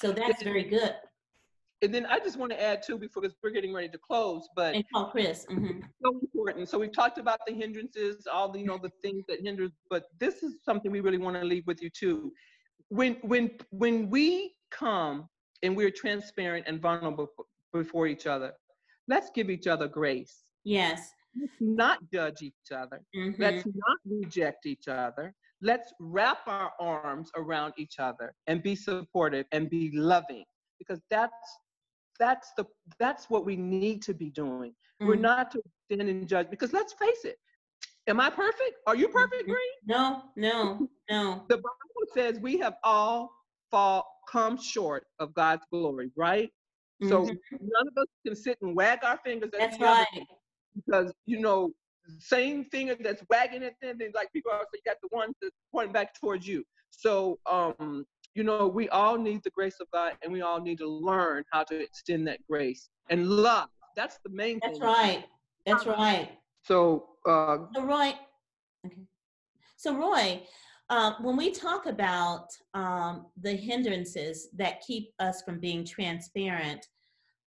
so 0.00 0.12
that's 0.12 0.42
very 0.42 0.64
good 0.64 0.94
And 1.82 1.94
then 1.94 2.04
I 2.04 2.18
just 2.18 2.36
want 2.36 2.52
to 2.52 2.62
add 2.62 2.82
too, 2.82 2.98
before 2.98 3.22
because 3.22 3.36
we're 3.42 3.50
getting 3.58 3.72
ready 3.72 3.88
to 3.88 3.98
close, 3.98 4.46
but 4.54 4.74
and 4.74 4.84
call 4.92 5.06
chris 5.10 5.46
hmm 5.48 5.80
so 6.02 6.18
important. 6.20 6.68
So 6.68 6.78
we've 6.78 6.92
talked 6.92 7.18
about 7.18 7.40
the 7.46 7.54
hindrances, 7.54 8.26
all 8.26 8.50
the 8.52 8.58
you 8.60 8.66
know 8.66 8.78
the 8.78 8.92
things 9.02 9.24
that 9.28 9.38
hinder, 9.40 9.68
but 9.88 10.04
this 10.18 10.42
is 10.42 10.62
something 10.64 10.90
we 10.92 11.00
really 11.00 11.18
want 11.26 11.36
to 11.36 11.44
leave 11.44 11.66
with 11.66 11.80
you 11.82 11.90
too. 11.90 12.32
When 12.88 13.12
when 13.22 13.50
when 13.70 14.10
we 14.10 14.54
come 14.70 15.28
and 15.62 15.76
we're 15.76 15.90
transparent 15.90 16.64
and 16.68 16.80
vulnerable 16.80 17.28
before 17.72 18.06
each 18.06 18.26
other, 18.26 18.52
let's 19.08 19.30
give 19.34 19.48
each 19.50 19.66
other 19.66 19.88
grace. 19.88 20.44
yes 20.64 21.12
Let's 21.38 21.52
not 21.60 21.98
judge 22.12 22.42
each 22.42 22.72
other. 22.74 23.02
Mhm. 23.14 23.38
Let's 23.38 23.64
not 23.66 23.98
reject 24.04 24.66
each 24.66 24.88
other. 24.88 25.34
Let's 25.62 25.92
wrap 26.00 26.46
our 26.46 26.72
arms 26.80 27.30
around 27.36 27.74
each 27.78 27.98
other 27.98 28.34
and 28.46 28.62
be 28.62 28.74
supportive 28.74 29.46
and 29.52 29.68
be 29.70 29.90
loving 29.96 30.44
because 30.78 31.00
that's 31.10 31.58
that's 32.18 32.52
the 32.56 32.66
that's 32.98 33.30
what 33.30 33.44
we 33.44 33.56
need 33.56 34.02
to 34.02 34.14
be 34.14 34.30
doing. 34.30 34.74
We're 35.00 35.16
Mhm. 35.16 35.20
not 35.20 35.50
to 35.52 35.62
stand 35.86 36.08
and 36.08 36.28
judge 36.28 36.50
because 36.50 36.72
let's 36.72 36.92
face 36.94 37.24
it. 37.24 37.38
Am 38.08 38.20
I 38.20 38.30
perfect? 38.30 38.76
Are 38.86 38.94
you 38.96 39.08
perfect, 39.08 39.44
Mhm. 39.44 39.46
Green? 39.46 39.74
No, 39.84 40.32
no, 40.36 40.88
no. 41.08 41.46
The 41.48 41.56
Bible 41.56 42.06
says 42.14 42.38
we 42.40 42.58
have 42.58 42.76
all 42.84 43.32
fall 43.70 44.06
come 44.28 44.56
short 44.56 45.06
of 45.18 45.32
God's 45.34 45.64
glory, 45.70 46.10
right? 46.16 46.52
So 47.02 47.22
Mhm. 47.24 47.40
none 47.60 47.88
of 47.88 47.96
us 47.96 48.06
can 48.26 48.34
sit 48.36 48.60
and 48.60 48.74
wag 48.76 49.04
our 49.04 49.18
fingers 49.18 49.50
at 49.54 49.60
That's 49.60 49.78
the 49.78 49.86
other 49.86 50.04
right. 50.12 50.26
Because 50.74 51.12
you 51.26 51.40
know 51.40 51.70
same 52.18 52.64
finger 52.64 52.96
that's 52.98 53.22
wagging 53.30 53.62
at 53.62 53.74
them 53.80 53.96
then 53.98 54.10
like 54.14 54.32
people 54.32 54.50
are 54.50 54.60
say 54.72 54.80
you 54.84 54.90
got 54.90 54.96
the 55.02 55.08
one 55.10 55.32
that's 55.40 55.54
pointing 55.72 55.92
back 55.92 56.14
towards 56.18 56.46
you 56.46 56.64
so 56.90 57.38
um 57.50 58.04
you 58.34 58.42
know 58.42 58.66
we 58.66 58.88
all 58.88 59.16
need 59.16 59.40
the 59.44 59.50
grace 59.50 59.76
of 59.80 59.86
god 59.92 60.14
and 60.22 60.32
we 60.32 60.40
all 60.42 60.60
need 60.60 60.78
to 60.78 60.88
learn 60.88 61.44
how 61.52 61.62
to 61.62 61.80
extend 61.80 62.26
that 62.26 62.38
grace 62.48 62.88
and 63.10 63.28
love 63.28 63.68
that's 63.96 64.18
the 64.24 64.30
main 64.30 64.60
thing. 64.60 64.70
That's 64.70 64.78
thing 64.78 64.88
right. 64.88 65.24
That's 65.66 65.86
right. 65.86 66.30
so 66.62 67.06
uh 67.26 67.58
So 67.74 67.84
Roy, 67.84 68.12
okay. 68.86 69.02
So 69.76 69.96
Roy, 69.96 70.42
uh, 70.90 71.14
when 71.20 71.36
we 71.36 71.50
talk 71.50 71.86
about 71.86 72.48
um, 72.74 73.26
the 73.40 73.52
hindrances 73.52 74.48
that 74.56 74.80
keep 74.80 75.12
us 75.18 75.42
from 75.42 75.58
being 75.60 75.84
transparent, 75.84 76.86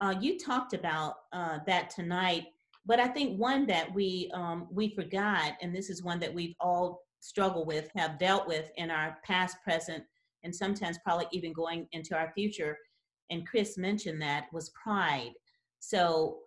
uh, 0.01 0.15
you 0.19 0.39
talked 0.39 0.73
about 0.73 1.15
uh, 1.31 1.59
that 1.67 1.89
tonight. 1.89 2.45
But 2.85 2.99
I 2.99 3.07
think 3.07 3.39
one 3.39 3.65
that 3.67 3.93
we 3.93 4.29
um, 4.33 4.67
we 4.71 4.93
forgot, 4.93 5.53
and 5.61 5.73
this 5.73 5.89
is 5.89 6.03
one 6.03 6.19
that 6.19 6.33
we've 6.33 6.55
all 6.59 7.01
struggled 7.19 7.67
with, 7.67 7.89
have 7.95 8.19
dealt 8.19 8.47
with 8.47 8.69
in 8.75 8.91
our 8.91 9.17
past, 9.23 9.57
present, 9.63 10.03
and 10.43 10.53
sometimes 10.53 10.97
probably 11.03 11.27
even 11.31 11.53
going 11.53 11.87
into 11.93 12.15
our 12.15 12.31
future. 12.33 12.77
And 13.29 13.47
Chris 13.47 13.77
mentioned 13.77 14.21
that 14.21 14.47
was 14.51 14.71
pride. 14.71 15.31
So, 15.79 16.39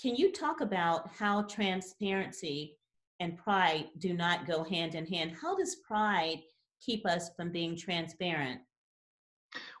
can 0.00 0.16
you 0.16 0.32
talk 0.32 0.62
about 0.62 1.10
how 1.10 1.42
transparency 1.42 2.78
and 3.20 3.36
pride 3.36 3.86
do 3.98 4.14
not 4.14 4.46
go 4.46 4.64
hand 4.64 4.94
in 4.94 5.06
hand? 5.06 5.32
How 5.40 5.54
does 5.56 5.76
pride 5.86 6.38
keep 6.84 7.06
us 7.06 7.30
from 7.36 7.52
being 7.52 7.76
transparent? 7.76 8.60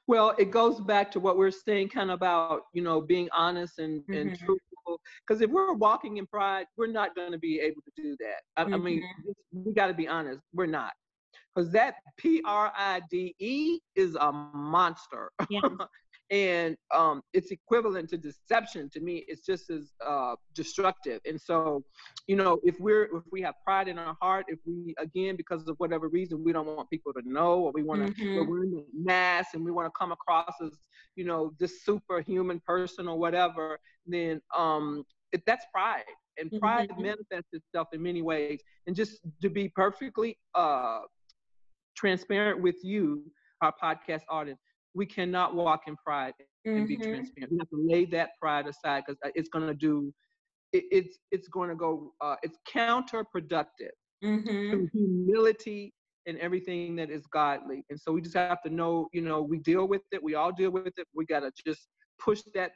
well 0.06 0.34
it 0.38 0.50
goes 0.50 0.80
back 0.80 1.10
to 1.10 1.18
what 1.18 1.38
we're 1.38 1.50
saying 1.50 1.88
kind 1.88 2.10
of 2.10 2.14
about 2.16 2.62
you 2.74 2.82
know 2.82 3.00
being 3.00 3.28
honest 3.32 3.78
and, 3.78 4.02
and 4.08 4.32
Mhm. 4.32 4.56
Truthful 4.92 5.00
because 5.26 5.42
if 5.42 5.50
we're 5.50 5.74
walking 5.74 6.16
in 6.16 6.26
pride 6.26 6.66
we're 6.76 6.86
not 6.86 7.14
going 7.14 7.32
to 7.32 7.38
be 7.38 7.60
able 7.60 7.82
to 7.82 8.02
do 8.02 8.16
that. 8.20 8.42
I, 8.56 8.62
I 8.62 8.76
mean 8.76 9.02
mm-hmm. 9.02 9.62
we 9.64 9.72
got 9.72 9.88
to 9.88 9.94
be 9.94 10.08
honest 10.08 10.42
we're 10.52 10.66
not. 10.66 10.92
Because 11.54 11.70
that 11.72 11.96
p-r-i-d-e 12.16 13.78
is 13.94 14.14
a 14.14 14.32
monster. 14.32 15.30
Yeah. 15.50 15.60
and 16.32 16.76
um, 16.92 17.22
it's 17.32 17.50
equivalent 17.52 18.08
to 18.08 18.16
deception 18.16 18.88
to 18.90 19.00
me 19.00 19.24
it's 19.28 19.44
just 19.46 19.70
as 19.70 19.92
uh, 20.04 20.34
destructive 20.54 21.20
and 21.26 21.40
so 21.40 21.84
you 22.26 22.34
know 22.34 22.58
if 22.64 22.74
we're 22.80 23.04
if 23.04 23.22
we 23.30 23.40
have 23.42 23.54
pride 23.64 23.86
in 23.86 23.98
our 23.98 24.16
heart 24.20 24.46
if 24.48 24.58
we 24.66 24.94
again 24.98 25.36
because 25.36 25.68
of 25.68 25.76
whatever 25.78 26.08
reason 26.08 26.42
we 26.42 26.52
don't 26.52 26.66
want 26.66 26.88
people 26.90 27.12
to 27.12 27.22
know 27.26 27.60
or 27.60 27.72
we 27.72 27.82
want 27.84 28.00
to 28.02 28.08
Mhm. 28.24 28.48
we're 28.48 28.64
in 28.64 28.70
the 28.70 28.84
mass 28.94 29.48
and 29.54 29.64
we 29.64 29.70
want 29.70 29.86
to 29.86 29.92
come 29.98 30.10
across 30.12 30.54
as 30.64 30.72
you 31.14 31.24
know 31.24 31.52
this 31.60 31.84
superhuman 31.84 32.60
person 32.66 33.06
or 33.06 33.18
whatever 33.18 33.78
then 34.06 34.40
um 34.56 35.04
it, 35.32 35.42
that's 35.46 35.64
pride, 35.72 36.04
and 36.38 36.50
pride 36.60 36.88
Mhm. 36.90 37.02
manifests 37.02 37.54
itself 37.54 37.88
in 37.94 38.02
many 38.02 38.20
ways. 38.20 38.60
And 38.86 38.94
just 38.94 39.20
to 39.40 39.48
be 39.48 39.70
perfectly 39.70 40.38
uh, 40.54 41.00
transparent 41.96 42.60
with 42.60 42.76
you, 42.82 43.24
our 43.62 43.72
podcast 43.82 44.22
audience, 44.28 44.60
we 44.94 45.06
cannot 45.06 45.54
walk 45.54 45.82
in 45.86 45.96
pride 46.04 46.34
and 46.76 46.86
be 46.86 46.96
Mhm. 46.96 47.02
transparent. 47.02 47.52
We 47.52 47.58
have 47.58 47.68
to 47.70 47.86
lay 47.88 48.04
that 48.06 48.30
pride 48.40 48.66
aside 48.66 49.04
because 49.06 49.18
it's 49.34 49.48
going 49.48 49.66
to 49.66 49.74
do. 49.74 50.12
It, 50.72 50.84
it's 50.90 51.18
it's 51.30 51.48
going 51.48 51.70
to 51.70 51.76
go. 51.76 52.12
Uh, 52.20 52.36
it's 52.42 52.58
counterproductive 52.68 53.94
Mhm. 54.22 54.72
to 54.72 54.88
humility 54.92 55.92
and 56.26 56.38
everything 56.38 56.96
that 56.96 57.10
is 57.10 57.26
godly. 57.26 57.84
And 57.90 57.98
so 58.00 58.12
we 58.12 58.20
just 58.22 58.36
have 58.36 58.62
to 58.62 58.70
know, 58.70 59.08
you 59.12 59.20
know, 59.22 59.42
we 59.42 59.58
deal 59.58 59.86
with 59.88 60.02
it. 60.12 60.22
We 60.22 60.34
all 60.34 60.52
deal 60.52 60.70
with 60.70 60.92
it. 60.96 61.06
We 61.14 61.26
got 61.26 61.40
to 61.40 61.50
just 61.66 61.88
push 62.18 62.42
that 62.54 62.72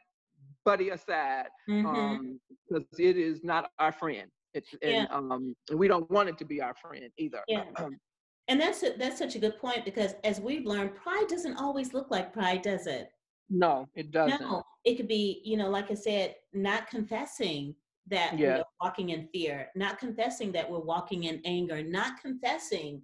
buddy 0.64 0.90
aside 0.90 1.46
Mhm. 1.68 1.86
um, 1.86 2.40
because 2.70 2.84
it 2.98 3.16
is 3.16 3.42
not 3.44 3.70
our 3.78 3.92
friend. 3.92 4.28
It's, 4.54 4.74
and 4.82 5.02
Yeah. 5.02 5.06
um, 5.10 5.54
and 5.70 5.78
we 5.78 5.88
don't 5.88 6.10
want 6.10 6.28
it 6.28 6.38
to 6.38 6.44
be 6.44 6.60
our 6.60 6.74
friend 6.74 7.10
either. 7.18 7.42
Yeah. 7.48 7.64
And 8.48 8.60
that's 8.60 8.82
a, 8.82 8.94
that's 8.96 9.18
such 9.18 9.34
a 9.34 9.40
good 9.40 9.58
point 9.58 9.84
because 9.84 10.14
as 10.22 10.40
we've 10.40 10.66
learned, 10.66 10.94
pride 10.94 11.26
doesn't 11.28 11.56
always 11.56 11.92
look 11.92 12.10
like 12.10 12.32
pride, 12.32 12.62
does 12.62 12.86
it? 12.86 13.10
no, 13.48 13.88
it 13.94 14.10
doesn't. 14.10 14.40
No, 14.40 14.62
it 14.84 14.96
could 14.96 15.08
be, 15.08 15.40
you 15.44 15.56
know, 15.56 15.70
like 15.70 15.90
I 15.90 15.94
said, 15.94 16.34
not 16.52 16.88
confessing 16.88 17.74
that 18.08 18.38
Yeah. 18.38 18.58
we're 18.58 18.64
walking 18.80 19.10
in 19.10 19.28
fear, 19.32 19.68
not 19.76 19.98
confessing 19.98 20.52
that 20.52 20.68
we're 20.70 20.80
walking 20.80 21.24
in 21.24 21.40
anger, 21.44 21.82
not 21.82 22.20
confessing, 22.20 23.02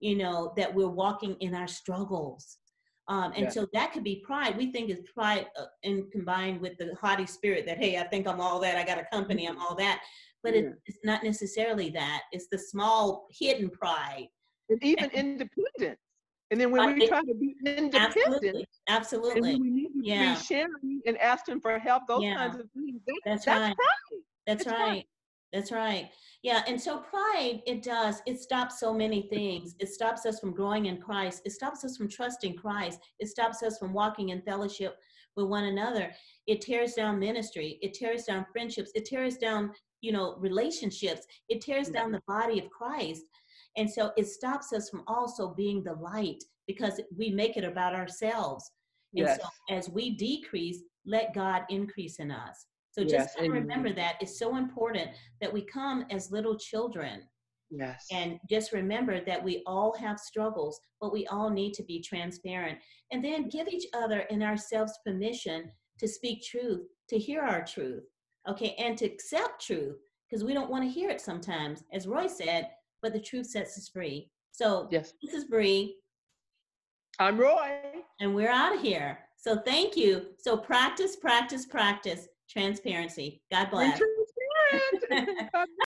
you 0.00 0.16
know, 0.16 0.52
that 0.56 0.74
we're 0.74 0.88
walking 0.88 1.36
in 1.40 1.54
our 1.54 1.66
struggles. 1.68 2.58
Um, 3.08 3.32
and 3.32 3.44
Yeah. 3.44 3.50
so 3.50 3.66
that 3.72 3.92
could 3.92 4.04
be 4.04 4.16
pride. 4.24 4.56
We 4.56 4.72
think 4.72 4.88
it's 4.90 5.10
pride 5.12 5.46
uh, 5.58 5.66
and 5.84 6.10
combined 6.10 6.60
with 6.60 6.76
the 6.78 6.94
haughty 7.00 7.26
spirit 7.26 7.66
that, 7.66 7.78
hey, 7.78 7.98
I 7.98 8.04
think 8.04 8.26
I'm 8.26 8.40
all 8.40 8.58
that, 8.60 8.76
I 8.76 8.84
got 8.84 8.98
a 8.98 9.04
company, 9.12 9.46
I'm 9.46 9.58
all 9.58 9.74
that. 9.76 10.02
But 10.42 10.54
Yeah. 10.54 10.60
it, 10.60 10.74
it's 10.86 10.98
not 11.04 11.22
necessarily 11.22 11.90
that. 11.90 12.22
It's 12.32 12.48
the 12.48 12.58
small 12.58 13.26
hidden 13.30 13.70
pride. 13.70 14.28
And 14.72 14.84
even 14.84 15.10
independence. 15.10 16.00
And 16.50 16.60
then 16.60 16.70
when 16.70 16.82
Right. 16.82 16.96
we 16.98 17.08
try 17.08 17.22
to 17.22 17.34
be 17.34 17.54
independent, 17.64 17.94
Absolutely. 17.94 18.68
Absolutely. 18.88 19.56
we 19.56 19.70
need 19.70 19.88
to 19.88 20.00
Yeah. 20.02 20.34
be 20.34 20.40
sharing 20.40 21.02
and 21.06 21.16
asking 21.18 21.60
for 21.60 21.78
help, 21.78 22.06
those 22.06 22.22
Yeah. 22.22 22.34
kinds 22.36 22.56
of 22.60 22.70
things, 22.72 23.00
that, 23.06 23.20
That's 23.24 23.44
that's, 23.46 23.60
right. 23.60 23.76
pride. 23.76 24.22
That's 24.46 24.64
That's 24.64 24.78
right. 24.78 24.86
right. 24.88 25.08
That's 25.52 25.72
right. 25.72 26.10
Yeah. 26.42 26.62
And 26.66 26.80
so 26.80 26.98
pride, 26.98 27.62
it 27.66 27.82
does, 27.82 28.20
it 28.26 28.40
stops 28.40 28.80
so 28.80 28.92
many 28.92 29.22
things. 29.28 29.74
It 29.78 29.88
stops 29.88 30.26
us 30.26 30.40
from 30.40 30.52
growing 30.52 30.86
in 30.86 31.00
Christ. 31.00 31.42
It 31.44 31.50
stops 31.52 31.84
us 31.84 31.96
from 31.96 32.08
trusting 32.08 32.56
Christ. 32.56 33.00
It 33.18 33.28
stops 33.28 33.62
us 33.62 33.78
from 33.78 33.92
walking 33.92 34.30
in 34.30 34.42
fellowship 34.42 34.98
with 35.36 35.46
one 35.46 35.64
another. 35.64 36.12
It 36.46 36.60
tears 36.62 36.94
down 36.94 37.18
ministry. 37.18 37.78
It 37.82 37.94
tears 37.94 38.24
down 38.24 38.44
friendships. 38.52 38.90
It 38.94 39.04
tears 39.04 39.36
down, 39.38 39.74
you 40.00 40.12
know, 40.12 40.36
relationships. 40.36 41.26
It 41.48 41.60
tears 41.60 41.88
Yeah. 41.88 42.00
down 42.00 42.12
the 42.12 42.22
body 42.26 42.58
of 42.58 42.68
Christ. 42.70 43.24
And 43.76 43.90
so 43.90 44.12
it 44.16 44.26
stops 44.26 44.72
us 44.72 44.90
from 44.90 45.04
also 45.06 45.54
being 45.54 45.82
the 45.82 45.94
light 45.94 46.42
because 46.66 47.00
we 47.16 47.30
make 47.30 47.56
it 47.56 47.64
about 47.64 47.94
ourselves. 47.94 48.70
And 49.14 49.26
Yes. 49.26 49.40
so 49.40 49.48
as 49.74 49.88
we 49.88 50.10
decrease, 50.10 50.82
let 51.04 51.34
God 51.34 51.64
increase 51.68 52.18
in 52.18 52.30
us. 52.30 52.66
So 52.92 53.00
Yes, 53.02 53.10
just 53.10 53.36
kind 53.36 53.48
of 53.48 53.54
remember 53.54 53.92
that 53.94 54.16
it's 54.20 54.38
so 54.38 54.56
important 54.56 55.10
that 55.40 55.52
we 55.52 55.62
come 55.62 56.04
as 56.10 56.30
little 56.30 56.56
children 56.58 57.28
Yes. 57.70 58.06
and 58.12 58.38
just 58.50 58.72
remember 58.72 59.24
that 59.24 59.42
we 59.42 59.62
all 59.66 59.94
have 59.96 60.20
struggles, 60.20 60.78
but 61.00 61.12
we 61.12 61.26
all 61.28 61.48
need 61.48 61.72
to 61.74 61.82
be 61.82 62.00
transparent. 62.02 62.78
And 63.10 63.24
then 63.24 63.48
give 63.48 63.68
each 63.68 63.86
other 63.94 64.20
and 64.30 64.42
ourselves 64.42 64.98
permission 65.04 65.72
to 65.98 66.06
speak 66.06 66.42
truth, 66.42 66.86
to 67.08 67.18
hear 67.18 67.40
our 67.40 67.64
truth, 67.64 68.04
okay, 68.46 68.74
and 68.78 68.96
to 68.98 69.06
accept 69.06 69.64
truth 69.64 69.96
because 70.28 70.44
we 70.44 70.52
don't 70.52 70.70
want 70.70 70.84
to 70.84 70.90
hear 70.90 71.08
it 71.10 71.20
sometimes, 71.20 71.84
as 71.92 72.06
Roy 72.06 72.26
said, 72.26 72.70
but 73.02 73.12
the 73.12 73.20
truth 73.20 73.46
sets 73.46 73.76
us 73.76 73.88
free. 73.88 74.30
So 74.52 74.88
yes. 74.90 75.14
this 75.22 75.34
is 75.34 75.44
Bree, 75.44 75.96
I'm 77.18 77.38
Roy. 77.38 77.78
and 78.20 78.34
we're 78.34 78.50
out 78.50 78.74
of 78.74 78.80
here. 78.80 79.18
So 79.36 79.56
thank 79.56 79.96
you. 79.96 80.26
So 80.38 80.56
practice, 80.56 81.16
practice, 81.16 81.66
practice 81.66 82.28
transparency. 82.48 83.42
God 83.50 83.70
bless. 83.70 84.00